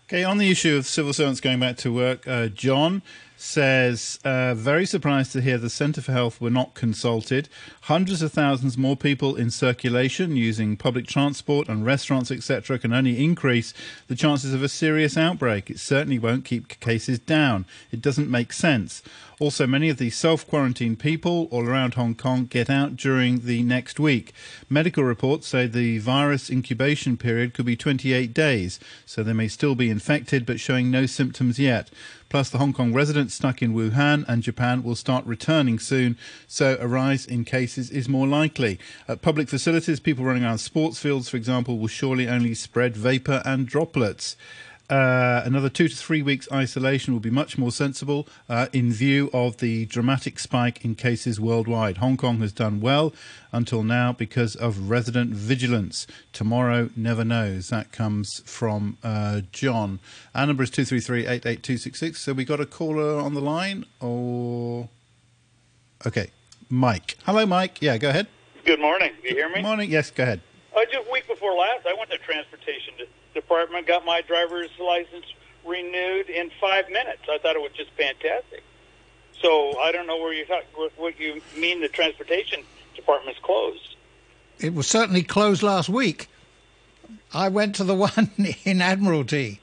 [0.04, 3.02] Okay, on the issue of civil servants going back to work, uh, John
[3.40, 7.48] says, uh, very surprised to hear the Centre for Health were not consulted.
[7.82, 13.24] Hundreds of thousands more people in circulation using public transport and restaurants, etc., can only
[13.24, 13.72] increase
[14.08, 15.70] the chances of a serious outbreak.
[15.70, 17.64] It certainly won't keep cases down.
[17.92, 19.02] It doesn't make sense.
[19.40, 23.62] Also, many of the self quarantined people all around Hong Kong get out during the
[23.62, 24.32] next week.
[24.68, 29.76] Medical reports say the virus incubation period could be 28 days, so they may still
[29.76, 31.88] be infected but showing no symptoms yet.
[32.28, 36.76] Plus, the Hong Kong residents stuck in Wuhan and Japan will start returning soon, so
[36.80, 38.80] a rise in cases is more likely.
[39.06, 43.40] At public facilities, people running around sports fields, for example, will surely only spread vapour
[43.44, 44.36] and droplets.
[44.90, 49.28] Uh, another two to three weeks isolation will be much more sensible uh, in view
[49.34, 51.98] of the dramatic spike in cases worldwide.
[51.98, 53.12] Hong Kong has done well
[53.52, 56.06] until now because of resident vigilance.
[56.32, 57.68] Tomorrow never knows.
[57.68, 60.00] That comes from uh, John.
[60.34, 64.88] Our number is 233 So we got a caller on the line or.
[66.06, 66.30] Okay,
[66.70, 67.18] Mike.
[67.26, 67.82] Hello, Mike.
[67.82, 68.26] Yeah, go ahead.
[68.64, 69.12] Good morning.
[69.22, 69.60] You hear me?
[69.60, 69.90] Morning.
[69.90, 70.40] Yes, go ahead.
[70.74, 72.94] Uh, just week before last, I went to transportation
[73.40, 75.26] department, got my driver's license
[75.64, 77.22] renewed in five minutes.
[77.30, 78.64] I thought it was just fantastic.
[79.40, 80.64] So I don't know where you talk,
[80.96, 81.80] what you mean.
[81.80, 82.62] The transportation
[82.96, 83.96] department's closed.
[84.58, 86.28] It was certainly closed last week.
[87.32, 88.30] I went to the one
[88.64, 89.60] in Admiralty.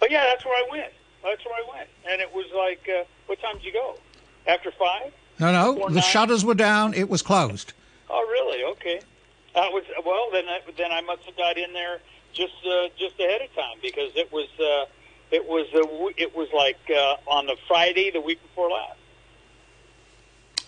[0.00, 0.92] Oh yeah, that's where I went.
[1.22, 3.98] That's where I went, and it was like, uh, what time did you go?
[4.46, 5.12] After five?
[5.38, 5.74] No, no.
[5.74, 6.04] Before the nine?
[6.04, 6.94] shutters were down.
[6.94, 7.74] It was closed.
[8.08, 8.64] Oh, really?
[8.72, 9.00] Okay.
[9.54, 10.28] That was well.
[10.32, 12.00] Then, I, then I must have got in there
[12.32, 14.86] just uh, just ahead of time because it was uh,
[15.30, 18.96] it was uh, it was like uh, on the Friday the week before last.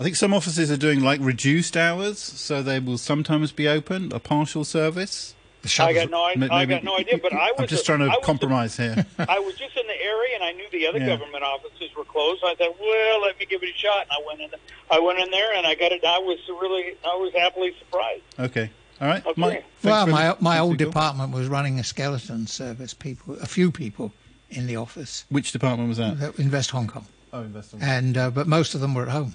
[0.01, 4.13] I think some offices are doing like reduced hours, so they will sometimes be open,
[4.13, 5.35] a partial service.
[5.79, 7.61] I got no, maybe, I got no idea, but I was.
[7.61, 9.07] I'm just trying to compromise a, here.
[9.29, 11.07] I was just in the area, and I knew the other yeah.
[11.07, 12.41] government offices were closed.
[12.41, 14.51] So I thought, well, let me give it a shot, and I went in.
[14.91, 16.05] I went in there, and I got it.
[16.05, 18.23] I was really, I was happily surprised.
[18.41, 18.71] Okay.
[19.03, 19.41] All right, okay.
[19.41, 19.65] Mike.
[19.83, 22.95] Well, my my old department was running a skeleton service.
[22.95, 24.13] People, a few people
[24.49, 25.25] in the office.
[25.29, 26.39] Which department was that?
[26.39, 27.07] Invest Hong Kong.
[27.33, 27.89] Oh, Invest Hong Kong.
[27.89, 29.35] And uh, but most of them were at home.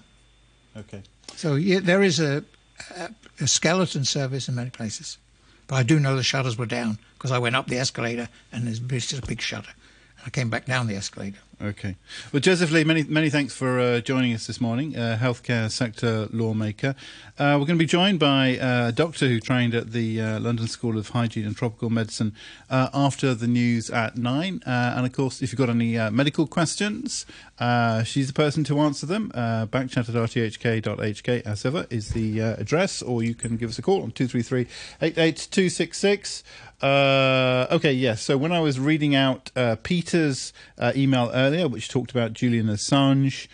[0.77, 1.03] Okay.
[1.36, 2.45] So yeah, there is a,
[2.95, 3.10] a,
[3.41, 5.17] a skeleton service in many places,
[5.67, 8.65] but I do know the shutters were down because I went up the escalator and
[8.65, 9.73] there's just a big shutter.
[10.17, 11.39] And I came back down the escalator.
[11.60, 11.96] Okay.
[12.32, 16.28] Well, Joseph Lee, many many thanks for uh, joining us this morning, uh, healthcare sector
[16.32, 16.93] lawmaker.
[17.39, 20.39] Uh, we're going to be joined by uh, a doctor who trained at the uh,
[20.39, 22.36] London School of Hygiene and Tropical Medicine
[22.70, 24.62] uh, after the news at nine.
[24.67, 27.26] and of course, if you've got any medical questions,
[28.06, 29.32] she's the person to answer them.
[29.34, 33.82] Uh, backchat at rthk.hk, as ever, is the address, or you can give us a
[33.82, 34.62] call on 233
[35.02, 36.43] 88266.
[36.80, 38.22] Uh, okay, yes.
[38.22, 40.54] So when I was reading out Peter's
[40.96, 43.47] email earlier, which talked about Julian Assange,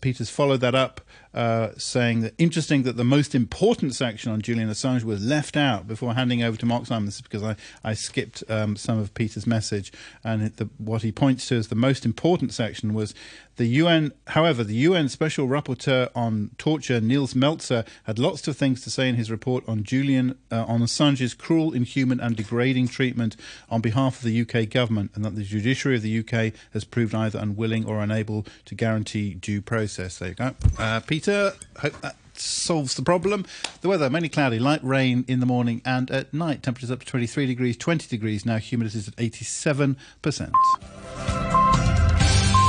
[0.00, 1.00] Peter's followed that up
[1.34, 5.86] uh, saying that interesting that the most important section on Julian Assange was left out
[5.86, 7.04] before handing over to Mark Simon.
[7.04, 9.92] This is because I, I skipped um, some of Peter's message,
[10.24, 13.14] and the, what he points to as the most important section was
[13.58, 18.82] The UN, however, the UN Special Rapporteur on Torture, Nils Melzer, had lots of things
[18.82, 23.36] to say in his report on Julian uh, on Assange's cruel, inhuman, and degrading treatment
[23.68, 27.16] on behalf of the UK government, and that the judiciary of the UK has proved
[27.16, 30.18] either unwilling or unable to guarantee due process.
[30.18, 31.52] There you go, uh, Peter.
[31.78, 33.44] Hope that solves the problem.
[33.80, 36.62] The weather mainly cloudy, light rain in the morning and at night.
[36.62, 38.58] Temperatures up to 23 degrees, 20 degrees now.
[38.58, 39.96] Humidity is at 87%.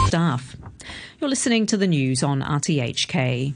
[0.07, 0.55] Staff.
[1.19, 3.53] You're listening to the news on RTHK.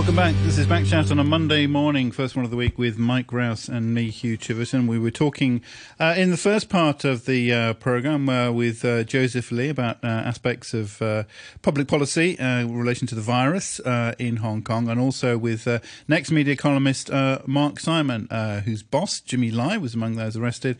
[0.00, 0.34] Welcome back.
[0.44, 3.68] This is Backchat on a Monday morning, first one of the week with Mike Rouse
[3.68, 4.88] and me, Hugh Chiverton.
[4.88, 5.60] We were talking
[6.00, 10.02] uh, in the first part of the uh, programme uh, with uh, Joseph Lee about
[10.02, 11.24] uh, aspects of uh,
[11.60, 13.78] public policy in relation to the virus
[14.18, 15.68] in Hong Kong, and also with
[16.08, 17.10] next media columnist
[17.46, 18.26] Mark Simon,
[18.64, 20.78] whose boss, Jimmy Lai, was among those arrested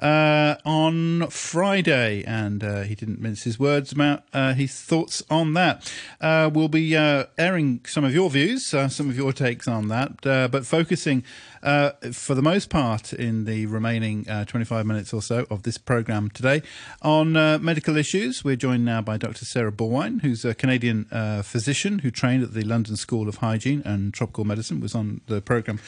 [0.00, 2.24] on Friday.
[2.24, 5.92] And he didn't mince his words about his thoughts on that.
[6.22, 10.48] we'll be airing some of your views uh, some of your takes on that, uh,
[10.48, 11.24] but focusing
[11.62, 15.78] uh, for the most part in the remaining uh, 25 minutes or so of this
[15.78, 16.62] program today
[17.02, 18.44] on uh, medical issues.
[18.44, 19.44] We're joined now by Dr.
[19.44, 23.82] Sarah Borwein, who's a Canadian uh, physician who trained at the London School of Hygiene
[23.84, 25.78] and Tropical Medicine, was on the program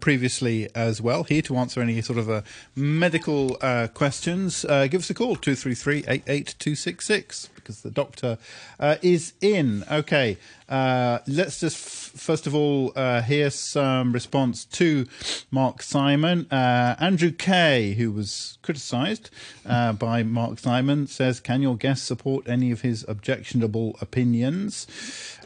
[0.00, 1.24] previously as well.
[1.24, 3.56] Here to answer any sort of medical
[3.94, 8.38] questions, give us a call 233 88266 because the doctor
[9.02, 9.84] is in.
[9.90, 10.38] Okay.
[10.68, 15.06] Uh, let's just f- first of all uh, hear some response to
[15.50, 16.46] Mark Simon.
[16.50, 19.30] Uh, Andrew Kay, who was criticised
[19.64, 24.86] uh, by Mark Simon, says, "Can your guest support any of his objectionable opinions?"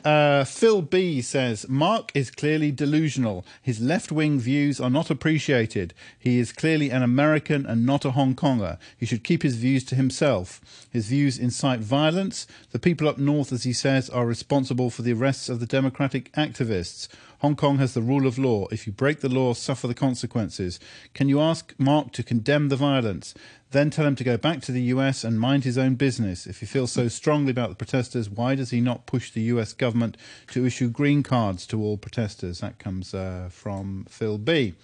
[0.04, 3.44] Uh, Phil B says Mark is clearly delusional.
[3.60, 5.92] His left wing views are not appreciated.
[6.18, 8.78] He is clearly an American and not a Hong Konger.
[8.96, 10.60] He should keep his views to himself.
[10.90, 12.46] His views incite violence.
[12.70, 16.32] The people up north, as he says, are responsible for the arrests of the democratic
[16.32, 17.08] activists.
[17.40, 18.66] Hong Kong has the rule of law.
[18.70, 20.78] If you break the law, suffer the consequences.
[21.14, 23.34] Can you ask Mark to condemn the violence?
[23.72, 26.46] Then tell him to go back to the US and mind his own business.
[26.46, 29.72] If he feels so strongly about the protesters, why does he not push the US
[29.72, 30.16] government
[30.48, 32.60] to issue green cards to all protesters?
[32.60, 34.74] That comes uh, from Phil B.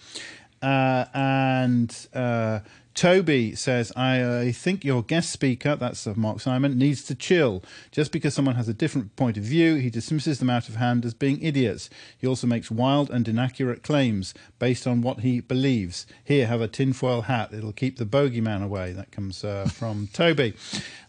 [0.62, 2.60] Uh, and uh,
[2.96, 7.62] Toby says, I, I think your guest speaker, that's Mark Simon, needs to chill.
[7.92, 11.04] Just because someone has a different point of view, he dismisses them out of hand
[11.04, 11.90] as being idiots.
[12.16, 16.06] He also makes wild and inaccurate claims based on what he believes.
[16.24, 17.52] Here, have a tinfoil hat.
[17.52, 18.92] It'll keep the bogeyman away.
[18.92, 20.54] That comes uh, from Toby.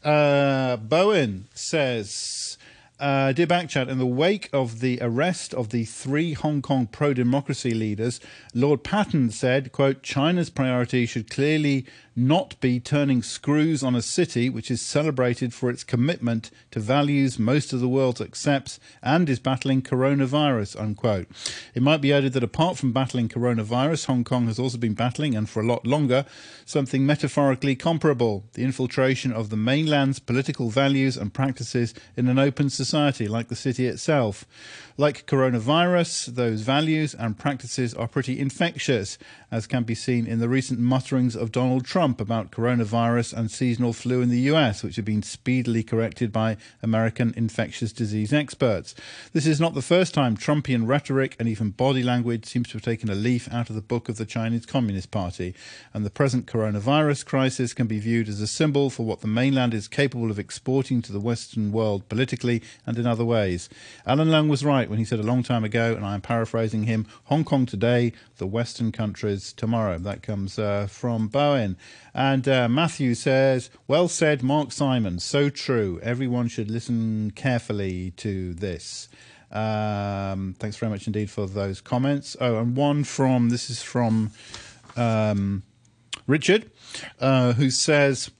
[0.04, 2.58] Uh, Bowen says,
[3.00, 7.72] uh, dear Backchat, in the wake of the arrest of the three Hong Kong pro-democracy
[7.72, 8.20] leaders,
[8.54, 11.86] Lord Patten said, quote, China's priority should clearly
[12.18, 17.38] not be turning screws on a city which is celebrated for its commitment to values
[17.38, 21.28] most of the world accepts and is battling coronavirus, unquote.
[21.76, 25.36] It might be added that apart from battling coronavirus, Hong Kong has also been battling,
[25.36, 26.26] and for a lot longer,
[26.66, 32.72] something metaphorically comparable the infiltration of the mainland's political values and practices in an open
[32.72, 34.44] society like the city itself.
[35.00, 39.20] Like coronavirus, those values and practices are pretty infectious,
[39.52, 43.94] as can be seen in the recent mutterings of Donald Trump about coronavirus and seasonal
[43.94, 48.96] flu in the US, which have been speedily corrected by American infectious disease experts.
[49.34, 52.82] This is not the first time Trumpian rhetoric and even body language seems to have
[52.82, 55.54] taken a leaf out of the book of the Chinese Communist Party,
[55.94, 59.76] and the present coronavirus crisis can be viewed as a symbol for what the mainland
[59.76, 63.70] is capable of exporting to the Western world politically and in other ways.
[64.04, 66.84] Alan Leung was right right when he said a long time ago, and I'm paraphrasing
[66.84, 69.98] him Hong Kong today, the Western countries tomorrow.
[69.98, 71.76] That comes uh, from Bowen.
[72.14, 75.20] And uh, Matthew says, Well said, Mark Simon.
[75.20, 76.00] So true.
[76.02, 79.10] Everyone should listen carefully to this.
[79.52, 82.38] Um, thanks very much indeed for those comments.
[82.40, 84.32] Oh, and one from this is from
[84.96, 85.64] um,
[86.28, 86.72] Richard,
[87.20, 88.32] uh, who says,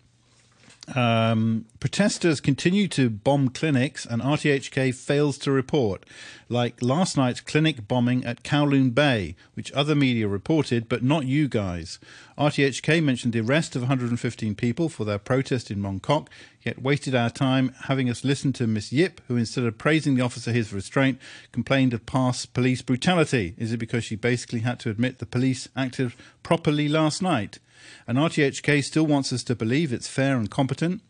[0.96, 6.06] um, protesters continue to bomb clinics, and RTHK fails to report,
[6.48, 11.50] like last night's clinic bombing at Kowloon Bay, which other media reported, but not you
[11.50, 12.00] guys.
[12.38, 16.28] RTHK mentioned the arrest of 115 people for their protest in Mongkok,
[16.64, 20.24] yet wasted our time having us listen to Miss Yip, who instead of praising the
[20.24, 21.20] officer his restraint,
[21.52, 23.56] complained of past police brutality.
[23.58, 27.60] Is it because she basically had to admit the police acted properly last night?
[28.08, 31.02] And RTHK still wants us to believe it's fair and competent.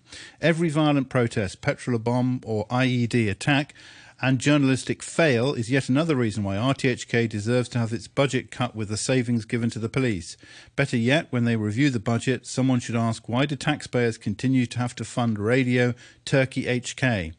[0.41, 3.73] Every violent protest, petrol bomb, or IED attack
[4.21, 8.75] and journalistic fail is yet another reason why RTHK deserves to have its budget cut
[8.75, 10.37] with the savings given to the police.
[10.75, 14.79] Better yet, when they review the budget, someone should ask why do taxpayers continue to
[14.79, 15.93] have to fund radio
[16.25, 17.33] Turkey HK?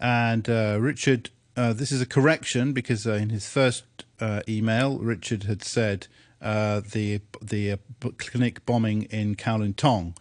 [0.00, 3.84] And uh, Richard, uh, this is a correction because uh, in his first
[4.20, 6.06] uh, email, Richard had said
[6.40, 7.76] uh, the the uh,
[8.18, 10.14] clinic bombing in Kowloon Tong.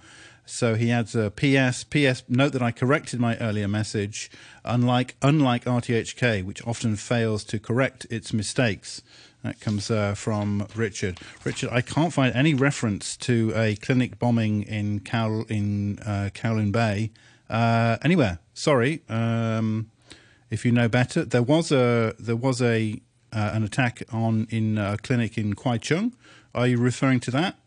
[0.46, 1.84] So he adds a PS.
[1.84, 2.24] PS.
[2.30, 4.30] Note that I corrected my earlier message.
[4.64, 9.02] Unlike unlike RTHK, which often fails to correct its mistakes.
[9.44, 11.20] That comes uh, from Richard.
[11.44, 16.72] Richard, I can't find any reference to a clinic bombing in Kowl in uh, Kowloon
[16.72, 17.12] Bay
[17.50, 18.40] uh, anywhere.
[18.54, 19.02] Sorry.
[19.08, 19.92] Um,
[20.50, 23.02] if you know better, there was a there was a
[23.34, 26.16] uh, an attack on in a clinic in Kwai Chung.
[26.54, 27.58] Are you referring to that?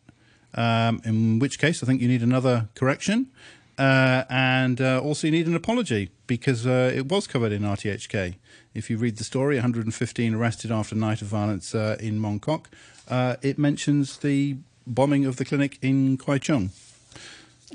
[0.55, 3.31] Um, in which case, I think you need another correction.
[3.79, 8.35] Uh, and uh, also, you need an apology because uh, it was covered in RTHK.
[8.75, 12.67] If you read the story, 115 arrested after a night of violence uh, in Mongkok,
[13.09, 16.71] uh, it mentions the bombing of the clinic in Kwai Chung.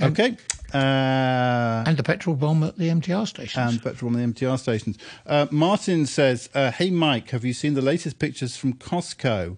[0.02, 0.38] Okay.
[0.74, 3.74] Uh, and the petrol bomb at the MTR stations.
[3.74, 4.98] And petrol bomb at the MTR stations.
[5.26, 9.58] Uh, Martin says, uh, Hey, Mike, have you seen the latest pictures from Costco?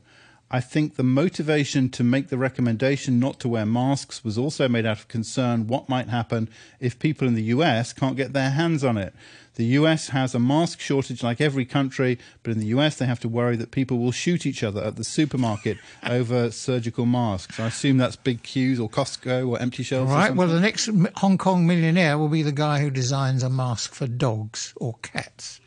[0.51, 4.85] I think the motivation to make the recommendation not to wear masks was also made
[4.85, 8.83] out of concern what might happen if people in the US can't get their hands
[8.83, 9.13] on it.
[9.55, 13.19] The US has a mask shortage like every country, but in the US they have
[13.21, 17.59] to worry that people will shoot each other at the supermarket over surgical masks.
[17.59, 20.11] I assume that's Big Q's or Costco or empty shelves.
[20.11, 20.35] Right.
[20.35, 24.05] Well, the next Hong Kong millionaire will be the guy who designs a mask for
[24.05, 25.59] dogs or cats,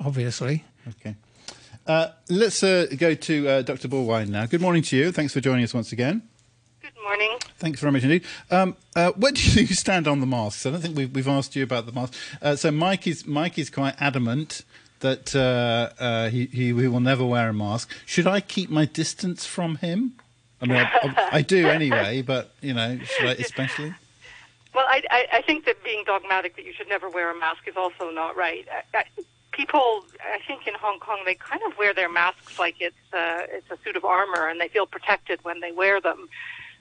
[0.00, 0.64] obviously.
[0.88, 1.14] Okay.
[1.86, 3.88] Uh, let's uh, go to uh, Dr.
[3.88, 4.46] Borwein now.
[4.46, 5.12] Good morning to you.
[5.12, 6.22] Thanks for joining us once again.
[6.82, 7.38] Good morning.
[7.58, 8.24] Thanks very much indeed.
[8.50, 10.66] Um, uh, where do you stand on the masks?
[10.66, 12.18] I don't think we've, we've asked you about the masks.
[12.42, 14.62] Uh, so Mike is Mike is quite adamant
[15.00, 17.92] that uh, he, he, he will never wear a mask.
[18.04, 20.14] Should I keep my distance from him?
[20.60, 23.94] I mean, I, I do anyway, but you know, should I especially?
[24.74, 27.68] Well, I, I, I think that being dogmatic that you should never wear a mask
[27.68, 28.66] is also not right.
[28.92, 29.04] I,
[29.56, 33.42] people, I think in Hong Kong, they kind of wear their masks like it's uh,
[33.48, 36.28] it's a suit of armor, and they feel protected when they wear them.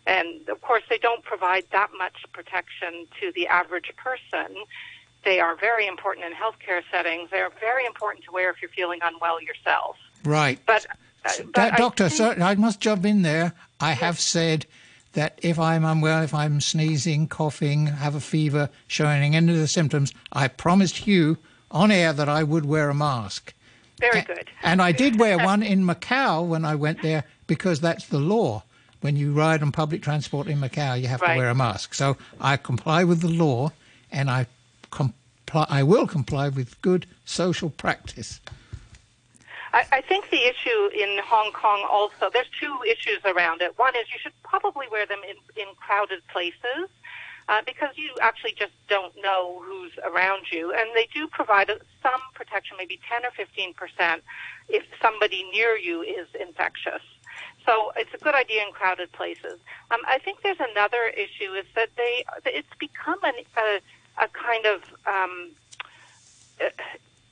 [0.05, 4.55] And of course, they don't provide that much protection to the average person.
[5.23, 7.32] They are very important in healthcare settings.
[7.32, 9.95] They're very important to wear if you're feeling unwell yourself.
[10.23, 10.59] Right.
[10.67, 10.86] But,
[11.26, 12.39] uh, but doctor, think...
[12.39, 13.53] I must jump in there.
[13.80, 14.67] I have said
[15.13, 19.67] that if I'm unwell, if I'm sneezing, coughing, have a fever, showing any of the
[19.67, 21.39] symptoms, I promised you
[21.76, 23.53] on air that I would wear a mask.
[23.99, 24.49] Very good.
[24.63, 28.63] And I did wear one in Macau when I went there because that's the law.
[29.01, 31.34] When you ride on public transport in Macau, you have right.
[31.34, 31.93] to wear a mask.
[31.93, 33.71] So I comply with the law,
[34.11, 34.47] and I
[34.89, 35.67] comply.
[35.69, 38.39] I will comply with good social practice.
[39.73, 42.32] I, I think the issue in Hong Kong also.
[42.34, 43.78] There's two issues around it.
[43.78, 46.89] One is you should probably wear them in, in crowded places
[47.47, 50.71] uh, because you actually just don't know who's around you.
[50.71, 51.69] And they do provide
[52.01, 54.23] some protection, maybe 10 or 15 percent,
[54.69, 57.01] if somebody near you is infectious.
[57.65, 59.59] So it's a good idea in crowded places.
[59.91, 64.65] Um, I think there's another issue is that they it's become an, a, a kind
[64.65, 65.51] of um,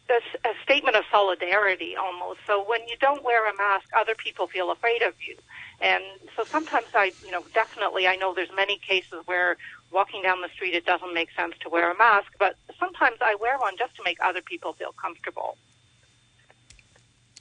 [0.10, 2.40] a, a statement of solidarity almost.
[2.46, 5.38] So when you don't wear a mask, other people feel afraid of you.
[5.82, 6.04] And
[6.36, 9.58] so sometimes I, you know, definitely I know there's many cases where
[9.94, 13.36] walking down the street, it doesn't make sense to wear a mask, but sometimes I
[13.36, 15.58] wear one just to make other people feel comfortable.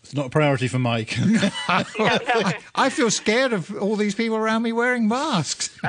[0.03, 1.15] It's not a priority for Mike.
[1.69, 5.79] I, I, feel scared of all these people around me wearing masks.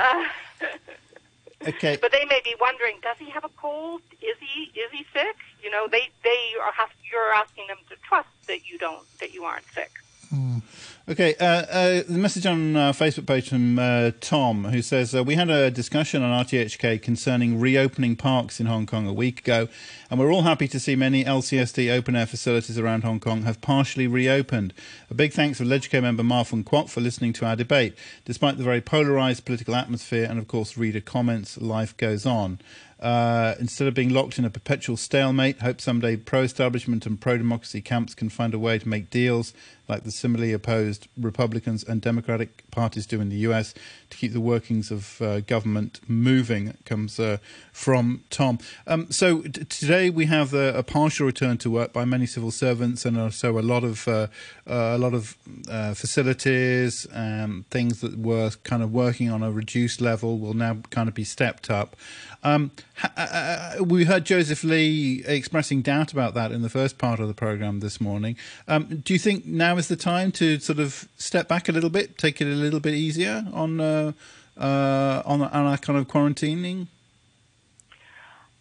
[1.64, 1.96] Uh, okay.
[2.00, 4.02] But they may be wondering, does he have a cold?
[4.20, 5.36] Is he is he sick?
[5.62, 9.32] You know, they they are have, you're asking them to trust that you don't that
[9.32, 9.90] you aren't sick.
[10.32, 10.62] Mm.
[11.06, 15.22] Okay, uh, uh, the message on our Facebook page from uh, Tom, who says uh,
[15.22, 19.68] we had a discussion on RTHK concerning reopening parks in Hong Kong a week ago,
[20.10, 23.60] and we're all happy to see many LCSD open air facilities around Hong Kong have
[23.60, 24.72] partially reopened.
[25.10, 27.94] A big thanks to LegCo member Ma Fung-kwok for listening to our debate.
[28.24, 32.60] Despite the very polarised political atmosphere and, of course, reader comments, life goes on.
[33.00, 38.14] Uh, instead of being locked in a perpetual stalemate, hope someday pro-establishment and pro-democracy camps
[38.14, 39.52] can find a way to make deals
[39.88, 43.74] like the similarly opposed Republicans and Democratic parties do in the US
[44.08, 46.68] to keep the workings of uh, government moving.
[46.68, 47.38] It comes uh,
[47.72, 48.58] from Tom.
[48.86, 52.50] Um, so t- today we have a, a, partial return to work by many civil
[52.50, 54.28] servants, and also a lot of uh,
[54.66, 55.36] uh a lot of
[55.68, 60.78] uh, facilities, um, things that were kind of working on a reduced level will now
[60.90, 61.96] kind of be stepped up.
[62.42, 62.70] Um,
[63.02, 67.34] uh, we heard Joseph Lee expressing doubt about that in the first part of the
[67.34, 68.36] program this morning.
[68.68, 71.90] Um, do you think now is the time to sort of step back a little
[71.90, 74.12] bit, take it a little bit easier on uh,
[74.56, 76.86] uh, on, on our kind of quarantining?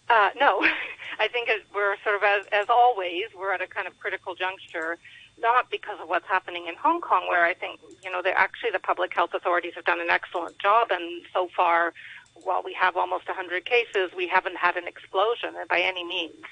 [0.10, 0.66] Uh, no,
[1.20, 4.98] I think we're sort of as, as always we're at a kind of critical juncture
[5.40, 8.80] not because of what's happening in Hong Kong, where I think, you know, actually the
[8.80, 10.88] public health authorities have done an excellent job.
[10.92, 11.94] And so far,
[12.36, 16.44] while we have almost 100 cases, we haven't had an explosion by any means.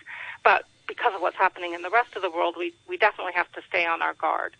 [0.43, 3.51] But because of what's happening in the rest of the world, we, we definitely have
[3.53, 4.55] to stay on our guard.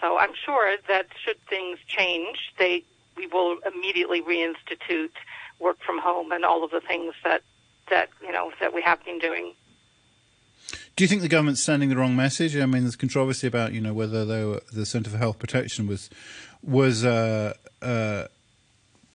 [0.00, 2.84] So I'm sure that should things change, they,
[3.16, 5.10] we will immediately reinstitute
[5.58, 7.42] work from home and all of the things that,
[7.90, 9.54] that, you know, that we have been doing
[10.96, 12.56] do you think the government's sending the wrong message?
[12.56, 16.10] I mean, there's controversy about you know whether were, the Centre for Health Protection was
[16.62, 18.24] was uh, uh,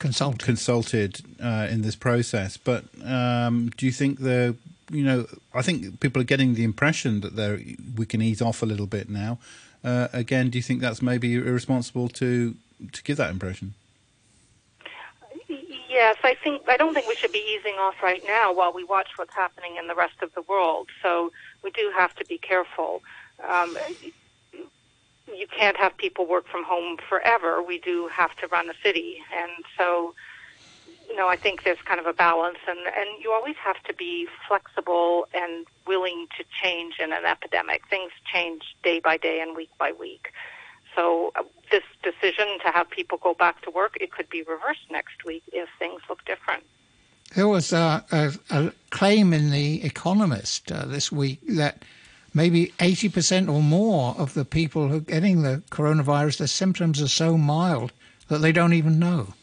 [0.04, 2.58] consulted consulted uh, in this process.
[2.58, 4.56] But um, do you think the
[4.92, 8.62] you know I think people are getting the impression that they we can ease off
[8.62, 9.40] a little bit now.
[9.82, 12.56] Uh, again, do you think that's maybe irresponsible to
[12.96, 13.76] to give that impression?
[16.00, 18.84] Yes, I think I don't think we should be easing off right now while we
[18.84, 20.90] watch what's happening in the rest of the world.
[21.02, 21.32] So
[21.64, 23.02] we do have to be careful.
[23.48, 23.78] Um,
[25.36, 27.62] you can't have people work from home forever.
[27.62, 30.14] We do have to run a city, and so
[31.10, 33.94] you know I think there's kind of a balance, and and you always have to
[33.94, 37.88] be flexible and willing to change in an epidemic.
[37.90, 40.32] Things change day by day and week by week.
[40.96, 44.92] So uh, this decision to have people go back to work, it could be reversed
[44.92, 46.64] next week if things look different.
[47.36, 51.84] There was a, a, a claim in The Economist uh, this week that
[52.34, 57.08] maybe 80% or more of the people who are getting the coronavirus, their symptoms are
[57.08, 57.92] so mild
[58.28, 59.34] that they don't even know.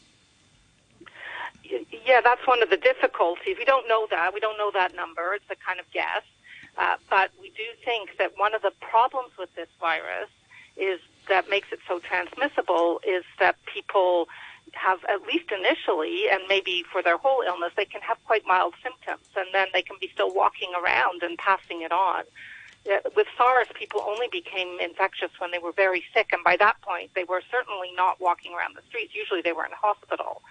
[2.07, 3.57] Yeah, that's one of the difficulties.
[3.59, 4.35] We don't know that.
[4.35, 5.35] We don't know that number.
[5.35, 6.23] It's a kind of guess.
[6.77, 10.29] Uh, but we do think that one of the problems with this virus
[10.77, 14.29] is that makes it so transmissible is that people
[14.73, 18.75] have, at least initially, and maybe for their whole illness, they can have quite mild
[18.83, 22.25] symptoms, and then they can be still walking around and passing it on.
[23.15, 27.11] With SARS, people only became infectious when they were very sick, and by that point,
[27.15, 29.15] they were certainly not walking around the streets.
[29.15, 30.43] Usually, they were in hospital.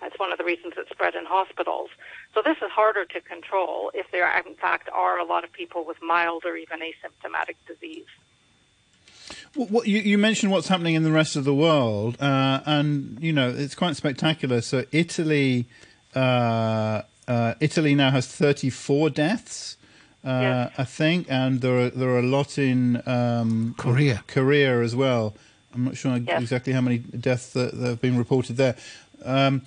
[0.00, 1.90] That's one of the reasons it spread in hospitals.
[2.34, 5.84] So this is harder to control if there, in fact, are a lot of people
[5.84, 8.06] with mild or even asymptomatic disease.
[9.56, 13.32] Well, you, you, mentioned what's happening in the rest of the world, uh, and you
[13.32, 14.60] know it's quite spectacular.
[14.60, 15.66] So Italy,
[16.14, 19.77] uh, uh, Italy now has 34 deaths, uh,
[20.24, 20.72] yes.
[20.78, 25.34] I think, and there are there are a lot in um, Korea, Korea as well.
[25.74, 26.42] I'm not sure yes.
[26.42, 28.76] exactly how many deaths that, that have been reported there.
[29.24, 29.62] Um,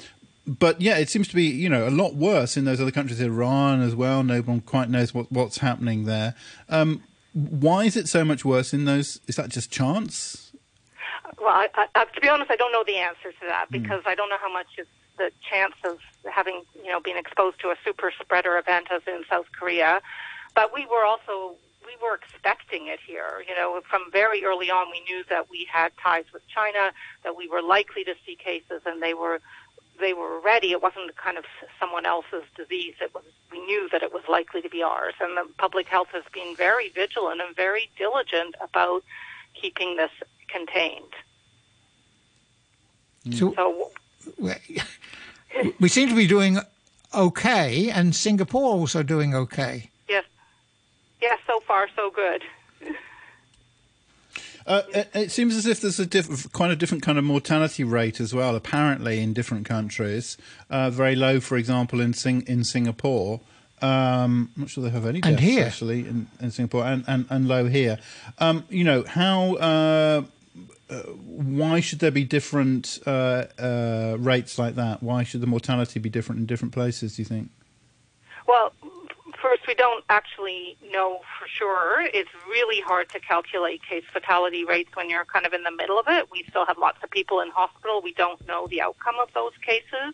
[0.47, 3.21] but yeah, it seems to be you know a lot worse in those other countries,
[3.21, 4.23] Iran as well.
[4.23, 6.35] No one quite knows what, what's happening there.
[6.69, 9.19] Um, why is it so much worse in those?
[9.27, 10.51] Is that just chance?
[11.39, 13.81] Well, I, I, to be honest, I don't know the answer to that hmm.
[13.81, 14.07] because mm.
[14.07, 14.87] I don't know how much is
[15.17, 15.99] the chance of
[16.31, 20.01] having, you know, being exposed to a super spreader event as in South Korea.
[20.55, 23.43] But we were also we were expecting it here.
[23.47, 26.91] You know, from very early on, we knew that we had ties with China,
[27.23, 29.41] that we were likely to see cases, and they were
[29.99, 30.71] they were ready.
[30.71, 31.45] It wasn't kind of
[31.79, 32.95] someone else's disease.
[33.01, 36.09] It was we knew that it was likely to be ours, and the public health
[36.13, 39.03] has been very vigilant and very diligent about
[39.53, 40.11] keeping this
[40.47, 41.13] contained.
[43.25, 43.35] Mm.
[43.35, 43.91] So,
[44.39, 44.53] so
[45.79, 46.59] we seem to be doing
[47.13, 49.90] okay, and Singapore also doing okay.
[51.22, 51.39] Yes, yes.
[51.47, 52.43] So far, so good.
[54.65, 57.84] Uh, it, it, seems as if there's a diff- quite a different kind of mortality
[57.84, 58.55] rate as well.
[58.55, 60.38] Apparently, in different countries,
[60.69, 61.39] uh, very low.
[61.39, 63.41] For example, in Sing- in Singapore,
[63.82, 65.65] um, I'm not sure they have any deaths and here.
[65.65, 67.99] actually in, in Singapore, and, and, and low here.
[68.39, 69.55] Um, you know how.
[69.55, 70.24] Uh,
[70.89, 75.01] uh why should there be different uh, uh, rates like that?
[75.01, 77.15] Why should the mortality be different in different places?
[77.15, 77.49] Do you think?
[78.47, 78.74] Well,
[79.41, 82.01] First, we don't actually know for sure.
[82.01, 85.97] It's really hard to calculate case fatality rates when you're kind of in the middle
[85.97, 86.29] of it.
[86.31, 88.01] We still have lots of people in hospital.
[88.03, 90.13] We don't know the outcome of those cases.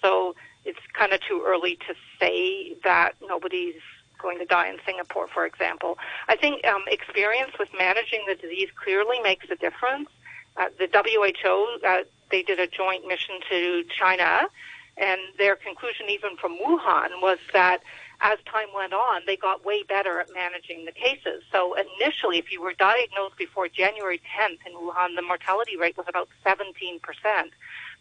[0.00, 3.74] So it's kind of too early to say that nobody's
[4.18, 5.98] going to die in Singapore, for example.
[6.28, 10.08] I think um, experience with managing the disease clearly makes a difference.
[10.56, 14.48] Uh, the WHO, uh, they did a joint mission to China,
[14.96, 17.82] and their conclusion, even from Wuhan, was that
[18.22, 21.42] as time went on, they got way better at managing the cases.
[21.50, 26.06] So initially, if you were diagnosed before January 10th in Wuhan, the mortality rate was
[26.08, 27.00] about 17%.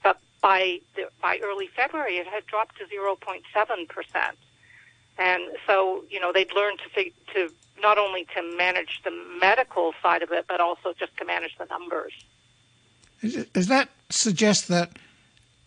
[0.03, 3.41] But by the, by early February, it had dropped to 0.7%.
[5.17, 7.03] And so, you know, they'd learned to
[7.33, 11.57] to not only to manage the medical side of it, but also just to manage
[11.57, 12.13] the numbers.
[13.53, 14.91] Does that suggest that,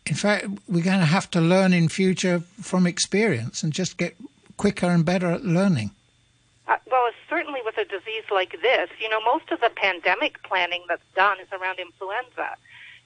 [0.06, 4.16] in fact, we're going to have to learn in future from experience and just get
[4.56, 5.90] quicker and better at learning?
[6.66, 10.82] Uh, well, certainly with a disease like this, you know, most of the pandemic planning
[10.88, 12.56] that's done is around influenza.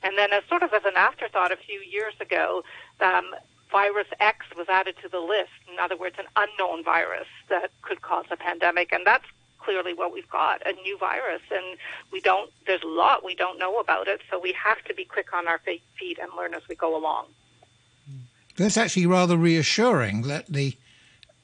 [0.03, 2.63] And then, as sort of as an afterthought, a few years ago,
[3.01, 3.35] um,
[3.73, 5.51] virus X was added to the list.
[5.71, 9.25] In other words, an unknown virus that could cause a pandemic, and that's
[9.59, 11.77] clearly what we've got a new virus and
[12.13, 15.05] we don't there's a lot we don't know about it so we have to be
[15.05, 17.27] quick on our feet and learn as we go along
[18.57, 20.75] that's actually rather reassuring that the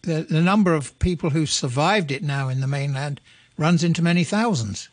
[0.04, 3.20] the, the number of people who survived it now in the mainland
[3.58, 4.88] runs into many thousands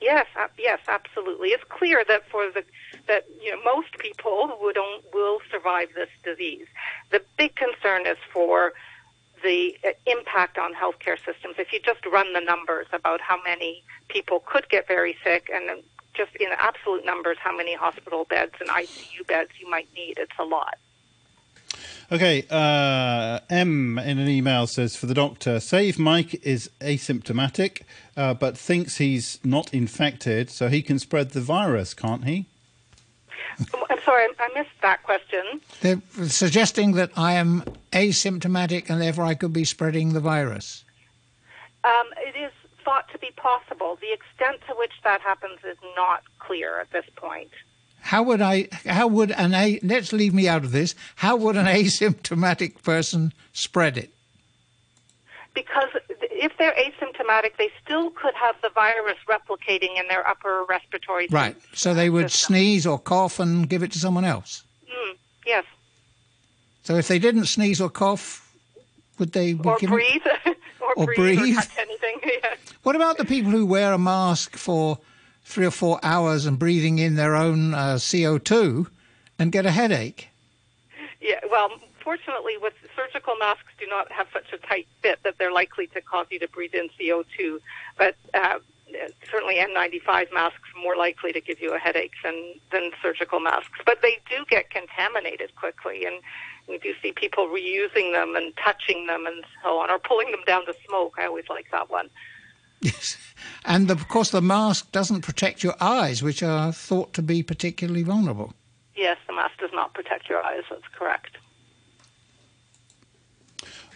[0.00, 2.64] yes uh, yes absolutely it's clear that for the
[3.08, 4.76] that you know most people would
[5.12, 6.66] will survive this disease
[7.10, 8.72] the big concern is for
[9.42, 11.56] the uh, impact on healthcare systems.
[11.58, 15.82] If you just run the numbers about how many people could get very sick and
[16.14, 20.32] just in absolute numbers how many hospital beds and ICU beds you might need, it's
[20.38, 20.78] a lot.
[22.12, 27.84] Okay, uh, M in an email says for the doctor, say if Mike is asymptomatic
[28.18, 32.44] uh, but thinks he's not infected, so he can spread the virus, can't he?
[33.88, 35.62] I'm sorry, I missed that question.
[35.80, 40.84] They're suggesting that I am asymptomatic and therefore I could be spreading the virus.
[41.82, 42.52] Um, it is
[42.84, 43.96] thought to be possible.
[44.02, 47.52] The extent to which that happens is not clear at this point.
[48.02, 48.68] How would I?
[48.84, 49.78] How would an a?
[49.82, 50.94] Let's leave me out of this.
[51.16, 54.10] How would an asymptomatic person spread it?
[55.54, 55.88] Because
[56.20, 61.56] if they're asymptomatic, they still could have the virus replicating in their upper respiratory Right.
[61.74, 62.54] So they would system.
[62.54, 64.64] sneeze or cough and give it to someone else.
[64.90, 65.64] Mm, yes.
[66.82, 68.50] So if they didn't sneeze or cough,
[69.18, 70.22] would they or breathe
[70.80, 71.58] or, or, breathe, breathe.
[71.58, 72.20] Or anything?
[72.42, 72.54] yeah.
[72.82, 74.98] What about the people who wear a mask for
[75.44, 78.86] three or four hours and breathing in their own uh, CO2
[79.38, 80.28] and get a headache?
[81.20, 81.40] Yeah.
[81.50, 81.70] Well,
[82.02, 86.00] fortunately, with surgical masks, do not have such a tight fit that they're likely to
[86.00, 87.58] cause you to breathe in CO2.
[87.96, 88.58] But uh,
[89.30, 93.80] certainly, N95 masks are more likely to give you a headache than than surgical masks.
[93.84, 96.16] But they do get contaminated quickly, and
[96.68, 100.42] we do see people reusing them and touching them and so on, or pulling them
[100.46, 101.14] down to smoke.
[101.18, 102.08] I always like that one.
[102.82, 103.16] Yes,
[103.64, 108.02] and of course the mask doesn't protect your eyes, which are thought to be particularly
[108.02, 108.54] vulnerable.
[108.96, 110.64] Yes, the mask does not protect your eyes.
[110.68, 111.38] That's correct.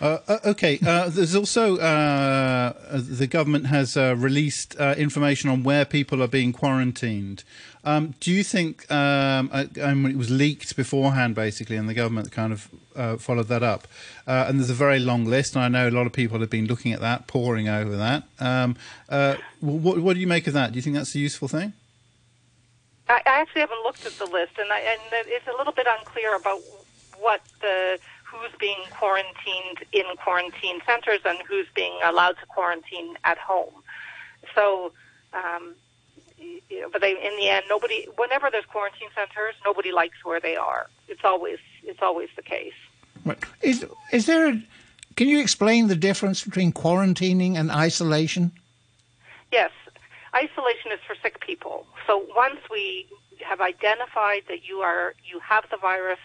[0.00, 5.62] Uh, uh, okay, uh, there's also uh, the government has uh, released uh, information on
[5.62, 7.44] where people are being quarantined.
[7.82, 13.22] Um, do you think um, it was leaked beforehand, basically, and the government kind of
[13.22, 13.86] followed that up?
[14.26, 16.66] and there's a very long list, and I know a lot of people have been
[16.66, 18.24] looking at that, poring over that.
[18.40, 18.76] Um,
[19.60, 20.72] what, what, do you make of that?
[20.72, 21.74] Do you think that's a useful thing?
[23.08, 25.86] I, I actually haven't looked at the list, and, I, and it's a little bit
[25.88, 26.60] unclear about
[27.20, 28.00] what the
[28.40, 33.74] who's being quarantined in quarantine centers and who's being allowed to quarantine at home.
[34.54, 34.92] So,
[35.32, 35.74] um,
[36.38, 38.06] you know, but they, in the end, nobody.
[38.16, 40.88] Whenever there's quarantine centers, nobody likes where they are.
[41.08, 42.74] It's always it's always the case.
[43.62, 44.48] Is is there?
[44.48, 44.62] A,
[45.16, 48.52] can you explain the difference between quarantining and isolation?
[49.50, 49.70] Yes,
[50.34, 51.86] isolation is for sick people.
[52.06, 53.06] So once we
[53.44, 56.18] have identified that you are you have the virus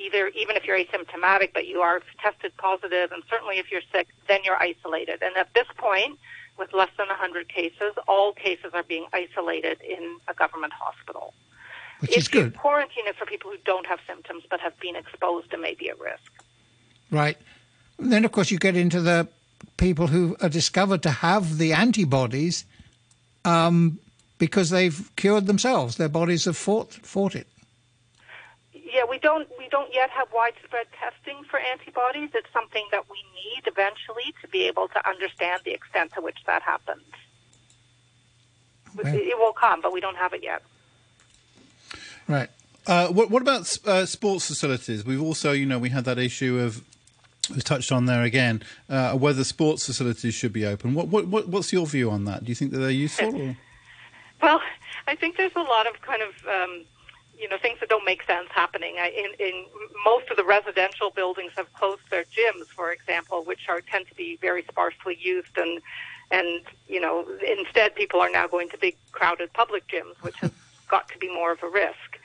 [0.00, 4.08] either even if you're asymptomatic, but you are tested positive, and certainly if you're sick,
[4.28, 5.22] then you're isolated.
[5.22, 6.18] And at this point,
[6.58, 11.34] with less than 100 cases, all cases are being isolated in a government hospital.
[12.00, 12.56] Which if is good.
[12.56, 15.90] Quarantine is for people who don't have symptoms but have been exposed and may be
[15.90, 16.32] at risk.
[17.10, 17.36] Right.
[17.98, 19.28] And then, of course, you get into the
[19.76, 22.64] people who are discovered to have the antibodies
[23.44, 23.98] um,
[24.38, 25.96] because they've cured themselves.
[25.96, 27.46] Their bodies have fought, fought it.
[28.92, 32.30] Yeah, we don't we don't yet have widespread testing for antibodies.
[32.34, 36.38] It's something that we need eventually to be able to understand the extent to which
[36.46, 37.04] that happens.
[38.94, 39.14] Right.
[39.14, 40.62] It will come, but we don't have it yet.
[42.26, 42.48] Right.
[42.86, 45.04] Uh, what, what, about uh, sports facilities?
[45.04, 46.82] We've also, you know, we had that issue of
[47.54, 50.94] was touched on there again uh, whether sports facilities should be open.
[50.94, 52.44] What, what, what's your view on that?
[52.44, 53.34] Do you think that they're useful?
[53.34, 53.56] Or?
[54.42, 54.60] Well,
[55.06, 56.84] I think there's a lot of kind of um,
[57.40, 58.96] you know things that don't make sense happening.
[58.96, 59.64] In, in
[60.04, 64.14] most of the residential buildings have closed their gyms, for example, which are tend to
[64.14, 65.80] be very sparsely used, and
[66.30, 70.50] and you know instead people are now going to big crowded public gyms, which has
[70.88, 72.18] got to be more of a risk.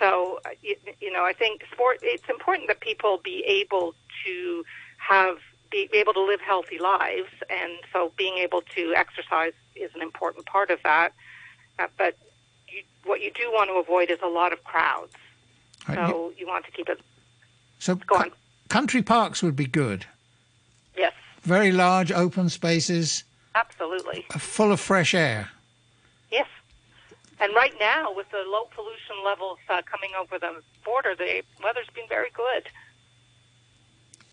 [0.00, 1.98] So you, you know I think sport.
[2.02, 3.94] It's important that people be able
[4.24, 4.64] to
[4.98, 5.38] have
[5.70, 10.46] be able to live healthy lives, and so being able to exercise is an important
[10.46, 11.12] part of that.
[11.78, 12.16] Uh, but
[12.72, 15.12] you, what you do want to avoid is a lot of crowds.
[15.88, 17.00] Right, So you want to keep it.
[17.78, 18.30] So Go on.
[18.68, 20.04] country parks would be good.
[20.96, 21.12] Yes,
[21.42, 24.26] Very large open spaces, absolutely.
[24.38, 25.50] full of fresh air.
[26.30, 26.46] Yes.
[27.40, 31.86] And right now, with the low pollution levels uh, coming over the border, the weather's
[31.94, 32.68] been very good.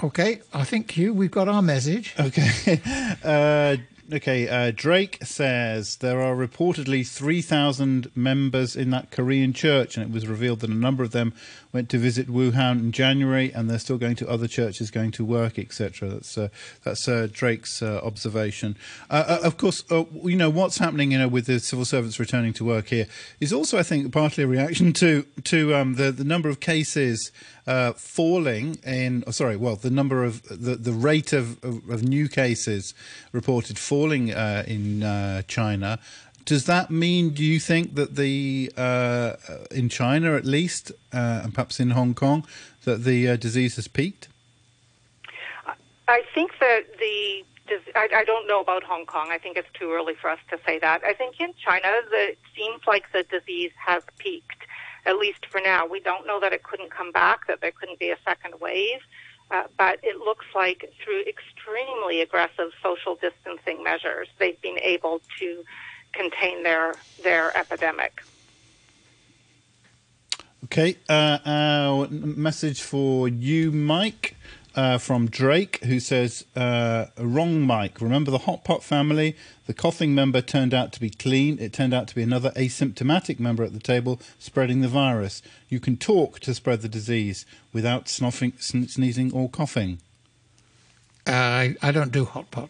[0.04, 1.14] Okay, I think you.
[1.14, 2.14] We've got our message.
[2.20, 2.82] Okay.
[3.24, 3.78] Uh,
[4.14, 4.48] okay.
[4.48, 10.28] Uh, Drake says there are reportedly 3,000 members in that Korean church, and it was
[10.28, 11.34] revealed that a number of them
[11.76, 15.26] went to visit Wuhan in January, and they're still going to other churches, going to
[15.26, 16.08] work, etc.
[16.08, 16.48] That's uh,
[16.84, 18.78] that's uh, Drake's uh, observation.
[19.10, 22.54] Uh, uh, of course, you know what's happening, you know, with the civil servants returning
[22.54, 23.08] to work here
[23.42, 27.34] is also, I think, partly a reaction to to um, the the number of cases
[27.98, 29.26] falling in.
[29.28, 32.94] Oh, sorry, well, the number of the the rate of of, of new cases
[33.34, 36.00] reported falling in China.
[36.46, 37.32] Does that mean?
[37.32, 39.34] Do you think that the uh,
[39.72, 42.46] in China at least, uh, and perhaps in Hong Kong,
[42.84, 44.28] that the uh, disease has peaked?
[46.08, 47.44] I think that the
[47.96, 49.30] I, I don't know about Hong Kong.
[49.32, 51.02] I think it's too early for us to say that.
[51.04, 54.68] I think in China, the, it seems like the disease has peaked,
[55.06, 55.88] at least for now.
[55.88, 59.00] We don't know that it couldn't come back, that there couldn't be a second wave,
[59.50, 65.64] uh, but it looks like through extremely aggressive social distancing measures, they've been able to
[66.16, 68.22] contain their their epidemic.
[70.66, 74.36] Okay, uh, our message for you, Mike,
[74.74, 78.02] uh, from Drake, who says, uh, "Wrong, Mike.
[78.02, 79.36] Remember the hot pot family?
[79.68, 81.60] The coughing member turned out to be clean.
[81.60, 85.42] It turned out to be another asymptomatic member at the table spreading the virus.
[85.70, 90.00] You can talk to spread the disease without snuffing, sneezing, or coughing."
[91.28, 92.70] Uh, I, I don't do hot pot,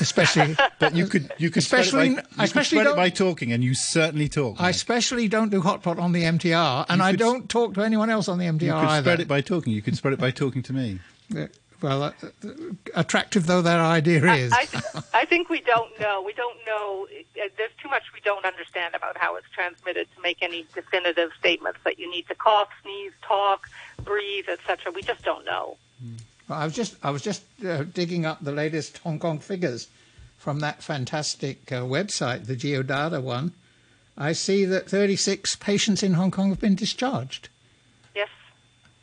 [0.00, 0.56] especially.
[0.78, 3.52] But you could, you could Especially- spread it by, you especially spread it by talking,
[3.52, 4.56] and you certainly talk.
[4.60, 7.74] I especially don't do hot pot on the MTR, and You I could- don't talk
[7.74, 9.02] to anyone else on the MTR you could either.
[9.02, 9.72] spread it by talking.
[9.72, 10.98] You could spread it by talking to me.
[11.80, 12.12] Well, uh,
[12.44, 12.48] uh,
[12.96, 14.52] attractive though that idea is.
[14.52, 14.66] I,
[15.14, 16.20] I think we don't know.
[16.26, 17.06] We don't know.
[17.40, 21.30] uh, There's too much we don't understand about how it's transmitted to make any definitive
[21.38, 23.68] statements that you need to cough, sneeze, talk,
[24.02, 24.90] breathe, etc.
[24.92, 25.76] We just don't know.
[26.02, 26.16] Well,
[26.50, 29.88] I was just I was just uh, digging up the latest Hong Kong figures
[30.36, 33.52] from that fantastic uh, website, the Geodata one.
[34.16, 37.48] I see that 36 patients in Hong Kong have been discharged,
[38.16, 38.28] Yes,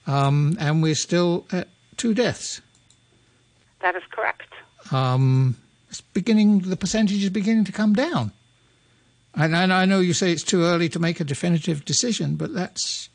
[0.08, 2.62] um, and we're still at two deaths.
[3.82, 4.52] that is correct.
[4.92, 5.56] Um,
[5.90, 6.60] it's beginning.
[6.60, 8.32] The percentage is beginning to come down.
[9.38, 12.54] And, and I know you say it's too early to make a definitive decision, but
[12.54, 13.10] that's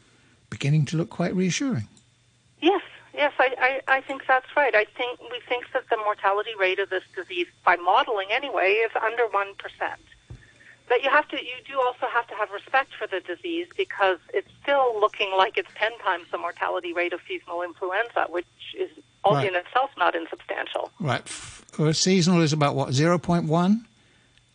[0.51, 1.89] beginning to look quite reassuring.
[2.61, 2.83] Yes,
[3.21, 3.49] yes, I,
[3.89, 4.75] I, I think that's right.
[4.75, 8.91] I think we think that the mortality rate of this disease, by modeling anyway, is
[9.09, 10.01] under one percent.
[10.89, 14.19] But you have to, you do also have to have respect for the disease because
[14.35, 18.47] it's still looking like it's ten times the mortality rate of seasonal influenza, which
[18.77, 18.91] is
[19.23, 19.49] all Right.
[19.49, 20.91] in itself not insubstantial.
[20.99, 21.21] Right.
[21.21, 23.85] F- uh, seasonal is about what, 0.1?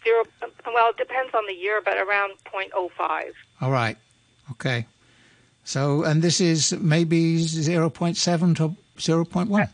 [0.03, 0.23] Zero,
[0.73, 3.31] well, it depends on the year, but around 0.05.
[3.61, 3.97] All right.
[4.51, 4.85] Okay.
[5.65, 9.69] So, and this is maybe 0.7 to 0.1?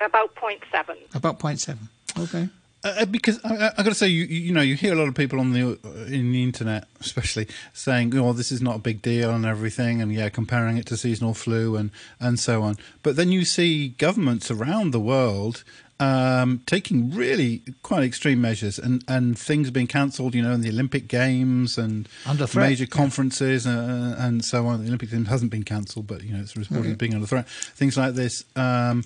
[0.00, 1.14] About 0.7.
[1.14, 1.78] About 0.7.
[2.18, 2.48] Okay.
[2.84, 4.96] Uh, because I, I, I got to say, you, you you know, you hear a
[4.96, 8.76] lot of people on the uh, in the internet, especially saying, "Oh, this is not
[8.76, 11.90] a big deal" and everything, and yeah, comparing it to seasonal flu and
[12.20, 12.76] and so on.
[13.02, 15.64] But then you see governments around the world
[16.00, 20.34] um, taking really quite extreme measures and and things being cancelled.
[20.34, 22.88] You know, in the Olympic Games and Under threat, major yeah.
[22.90, 24.80] conferences uh, and so on.
[24.80, 26.90] The Olympic Games hasn't been cancelled, but you know, it's reported Mhm.
[26.92, 27.48] as being under threat.
[27.48, 28.44] Things like this.
[28.56, 29.04] Um,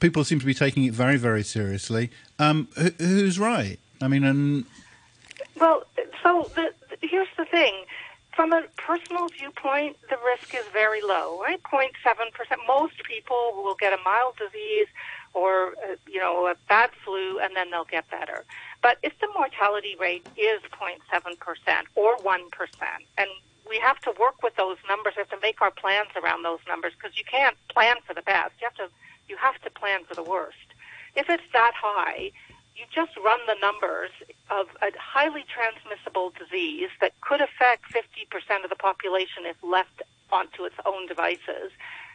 [0.00, 2.10] people seem to be taking it very, very seriously.
[2.38, 3.78] Um, who, who's right?
[4.02, 4.64] I mean, and
[5.60, 5.84] Well,
[6.22, 7.84] so the, the, here's the thing.
[8.34, 11.60] From a personal viewpoint, the risk is very low, right?
[11.64, 11.90] 0.7%.
[12.68, 14.86] Most people will get a mild disease
[15.38, 18.44] or, uh, you know, a bad flu, and then they'll get better.
[18.82, 22.42] But if the mortality rate is 0.7% or 1%,
[23.16, 23.28] and
[23.68, 26.60] we have to work with those numbers, we have to make our plans around those
[26.66, 28.52] numbers because you can't plan for the best.
[28.60, 28.88] You have to,
[29.28, 30.56] you have to plan for the worst.
[31.14, 32.32] If it's that high,
[32.74, 34.10] you just run the numbers
[34.50, 40.64] of a highly transmissible disease that could affect 50% of the population if left onto
[40.64, 41.72] its own devices.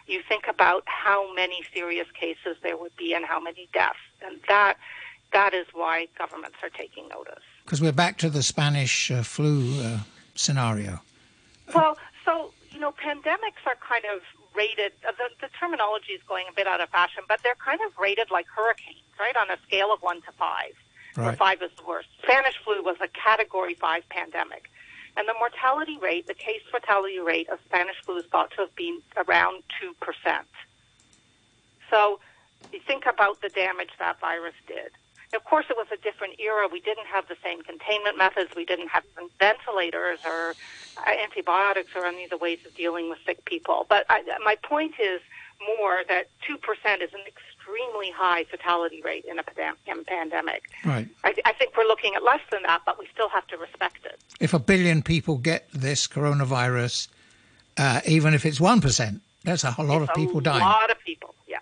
[0.08, 3.98] You think about how many serious cases there would be and how many deaths.
[4.26, 4.78] And that,
[5.32, 7.44] that is why governments are taking notice.
[7.66, 10.00] Because we're back to the Spanish uh, flu uh,
[10.36, 11.02] scenario.
[11.74, 14.22] Well, so, you know, pandemics are kind of
[14.56, 14.92] rated.
[15.08, 17.98] Uh, the, the terminology is going a bit out of fashion, but they're kind of
[17.98, 20.74] rated like hurricanes, right, on a scale of one to five,
[21.16, 22.10] where five is the worst.
[22.22, 24.70] Spanish flu was a Category Five pandemic,
[25.16, 28.76] and the mortality rate, the case fatality rate of Spanish flu is thought to have
[28.76, 30.48] been around two percent.
[31.90, 32.20] So,
[32.72, 34.92] you think about the damage that virus did.
[35.36, 36.68] Of course, it was a different era.
[36.72, 38.52] We didn't have the same containment methods.
[38.56, 39.04] We didn't have
[39.40, 40.54] ventilators or
[40.98, 43.88] uh, antibiotics or any of the ways of dealing with sick people.
[43.90, 45.22] But I, my point is
[45.80, 46.58] more that 2%
[47.02, 47.22] is an
[47.64, 50.64] extremely high fatality rate in a pandem- pandemic.
[50.86, 51.08] Right.
[51.24, 54.06] I, I think we're looking at less than that, but we still have to respect
[54.06, 54.20] it.
[54.40, 57.08] If a billion people get this coronavirus,
[57.78, 60.62] uh, even if it's 1%, that's a whole lot of people a dying.
[60.62, 61.58] A lot of people, yeah.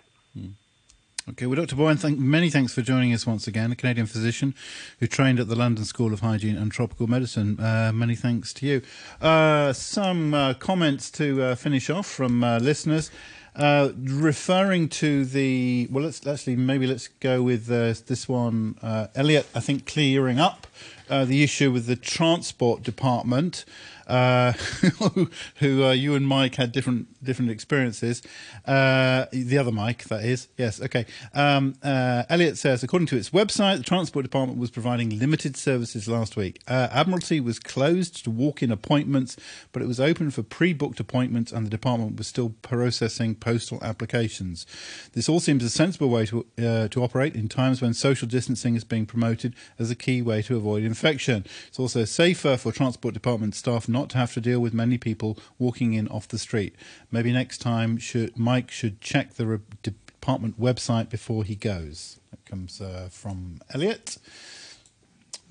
[1.30, 1.76] Okay, well, Dr.
[1.76, 4.56] Borwein, thank, many thanks for joining us once again, a Canadian physician
[4.98, 7.60] who trained at the London School of Hygiene and Tropical Medicine.
[7.60, 8.82] Uh, many thanks to you.
[9.20, 13.12] Uh, some uh, comments to uh, finish off from uh, listeners.
[13.54, 18.76] Uh, referring to the well, let's actually maybe let's go with uh, this one.
[18.80, 20.66] Uh, Elliot, I think clearing up
[21.10, 23.66] uh, the issue with the transport department,
[24.06, 24.52] uh,
[25.56, 28.22] who uh, you and Mike had different different experiences.
[28.66, 30.48] Uh, the other Mike, that is.
[30.56, 31.06] Yes, okay.
[31.34, 36.08] Um, uh, Elliot says, according to its website, the transport department was providing limited services
[36.08, 36.60] last week.
[36.66, 39.36] Uh, Admiralty was closed to walk-in appointments,
[39.72, 44.66] but it was open for pre-booked appointments, and the department was still processing postal applications.
[45.12, 48.74] This all seems a sensible way to uh, to operate in times when social distancing
[48.74, 51.44] is being promoted as a key way to avoid infection.
[51.68, 55.38] It's also safer for transport department staff not to have to deal with many people
[55.58, 56.74] walking in off the street.
[57.10, 62.18] Maybe next time should Mike should check the re- department website before he goes.
[62.30, 64.18] That comes uh, from Elliot.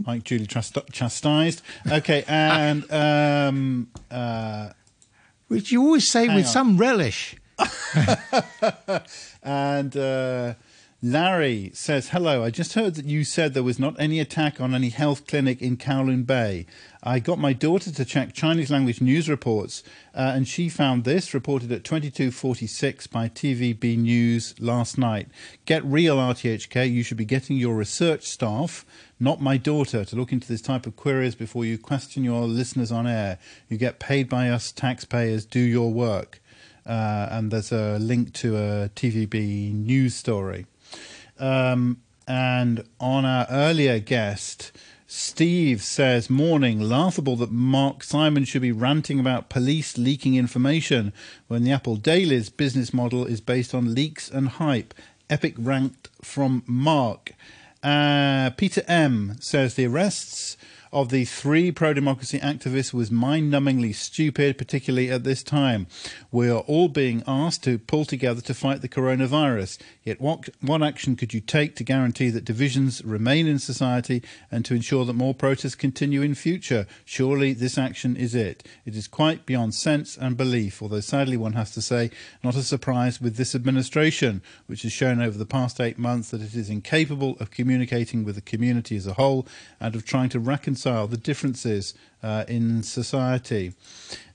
[0.04, 1.62] Mike duly trust- chastised.
[1.90, 4.70] Okay, and um, uh,
[5.48, 6.52] Which you always say with on.
[6.52, 7.36] some relish.
[9.44, 10.54] and uh,
[11.04, 14.76] Larry says, Hello, I just heard that you said there was not any attack on
[14.76, 16.68] any health clinic in Kowloon Bay.
[17.02, 19.82] I got my daughter to check Chinese language news reports,
[20.14, 25.28] uh, and she found this reported at 2246 by TVB News last night.
[25.66, 26.92] Get real, RTHK.
[26.92, 28.86] You should be getting your research staff,
[29.20, 32.92] not my daughter, to look into this type of queries before you question your listeners
[32.92, 33.40] on air.
[33.70, 35.46] You get paid by us taxpayers.
[35.48, 36.44] Do your work.
[36.86, 40.68] Uh, and there's a link to a TVB news story.
[41.42, 44.72] Um, and on our earlier guest,
[45.08, 51.12] Steve says, Morning, laughable that Mark Simon should be ranting about police leaking information
[51.48, 54.94] when the Apple Daily's business model is based on leaks and hype.
[55.30, 57.34] Epic ranked from Mark.
[57.84, 60.56] Uh, Peter M says the arrests
[60.94, 65.88] of the three pro democracy activists was mind numbingly stupid, particularly at this time.
[66.32, 69.80] We are all being asked to pull together to fight the coronavirus.
[70.04, 74.22] Yet, what, what action could you take to guarantee that divisions remain in society
[74.52, 76.86] and to ensure that more protests continue in future?
[77.06, 78.68] Surely this action is it.
[78.86, 82.12] It is quite beyond sense and belief, although sadly one has to say,
[82.44, 86.42] not a surprise with this administration, which has shown over the past eight months that
[86.42, 89.48] it is incapable of communicating with the community as a whole
[89.80, 93.74] and of trying to reconcile the differences uh, in society.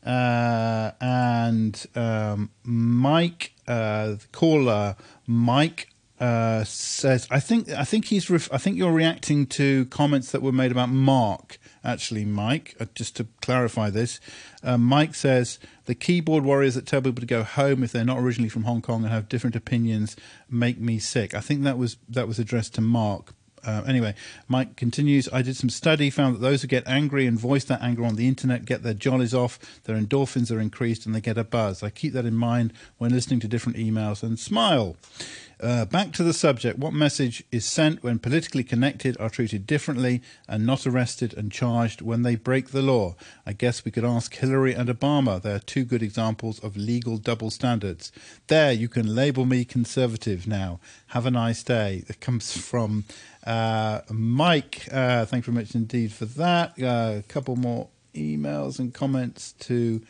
[0.04, 5.88] Uh, and um, Mike, uh, caller, Mike.
[6.18, 10.40] Uh, says I think I think he's ref- I think you're reacting to comments that
[10.40, 14.18] were made about Mark actually Mike uh, just to clarify this
[14.62, 18.16] uh, Mike says the keyboard warriors that tell people to go home if they're not
[18.16, 20.16] originally from Hong Kong and have different opinions
[20.48, 23.34] make me sick I think that was that was addressed to Mark
[23.66, 24.14] uh, anyway,
[24.48, 25.28] Mike continues.
[25.32, 28.14] I did some study, found that those who get angry and voice that anger on
[28.14, 31.82] the internet get their jollies off, their endorphins are increased, and they get a buzz.
[31.82, 34.96] I keep that in mind when listening to different emails and smile.
[35.58, 36.78] Uh, back to the subject.
[36.78, 42.02] What message is sent when politically connected are treated differently and not arrested and charged
[42.02, 43.16] when they break the law?
[43.46, 45.40] I guess we could ask Hillary and Obama.
[45.40, 48.12] They are two good examples of legal double standards.
[48.48, 50.78] There, you can label me conservative now.
[51.08, 52.04] Have a nice day.
[52.06, 53.04] It comes from
[53.46, 54.86] uh, Mike.
[54.92, 56.74] Uh, thank you very much indeed for that.
[56.78, 60.02] Uh, a couple more emails and comments to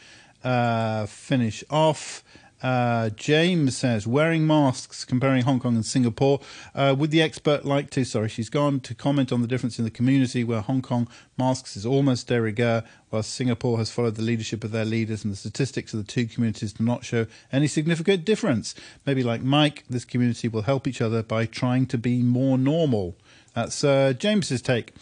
[0.42, 2.24] uh, finish off.
[2.62, 6.40] Uh, James says wearing masks, comparing Hong Kong and Singapore.
[6.74, 8.04] Uh, would the expert like to?
[8.04, 11.76] Sorry, she's gone to comment on the difference in the community where Hong Kong masks
[11.76, 15.36] is almost de rigueur, while Singapore has followed the leadership of their leaders, and the
[15.36, 18.74] statistics of the two communities do not show any significant difference.
[19.04, 23.16] Maybe like Mike, this community will help each other by trying to be more normal.
[23.54, 24.92] That's uh, James's take.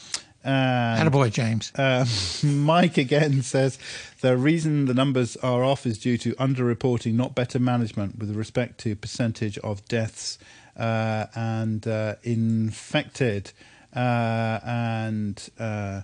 [0.45, 1.73] And, Attaboy, James.
[1.75, 2.05] Uh,
[2.47, 3.79] Mike again says
[4.21, 8.79] the reason the numbers are off is due to underreporting, not better management, with respect
[8.81, 10.39] to percentage of deaths
[10.77, 13.53] uh, and uh, infected.
[13.95, 16.03] Uh, and uh,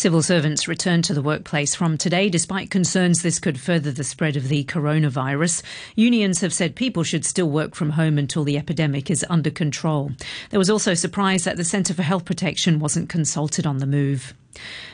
[0.00, 4.34] Civil servants return to the workplace from today despite concerns this could further the spread
[4.34, 5.62] of the coronavirus.
[5.94, 10.12] Unions have said people should still work from home until the epidemic is under control.
[10.48, 14.32] There was also surprise that the Centre for Health Protection wasn't consulted on the move.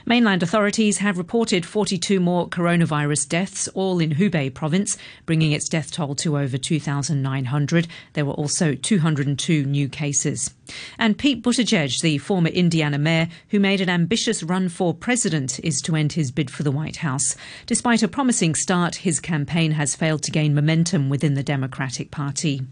[0.05, 5.91] Mainland authorities have reported 42 more coronavirus deaths, all in Hubei province, bringing its death
[5.91, 7.89] toll to over 2,900.
[8.13, 10.55] There were also 202 new cases.
[10.99, 15.81] And Pete Buttigieg, the former Indiana mayor who made an ambitious run for president, is
[15.83, 17.37] to end his bid for the White House.
[17.67, 22.63] Despite a promising start, his campaign has failed to gain momentum within the Democratic Party.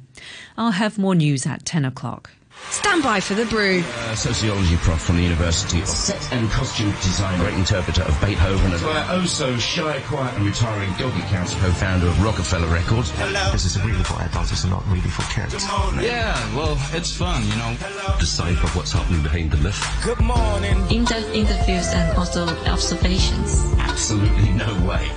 [0.57, 2.31] I'll have more news at 10 o'clock.
[2.71, 3.83] Stand by for the brew.
[3.85, 8.73] Uh, sociology prof from the University of Set and Costume Design, great interpreter of Beethoven,
[8.73, 13.11] and uh, oh so shy, quiet, and retiring doggy counts, co-founder of Rockefeller Records.
[13.13, 13.53] Hello.
[13.53, 15.55] This is really for adults, it's not really for kids.
[16.03, 17.77] Yeah, well, it's fun, you know.
[18.19, 19.81] Decipher what's happening behind the myth.
[20.05, 20.77] Good morning.
[20.91, 23.65] In-depth interviews and also observations.
[23.79, 25.09] Absolutely no way.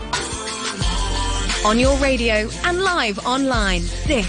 [1.65, 3.81] On your radio and live online.
[4.05, 4.25] This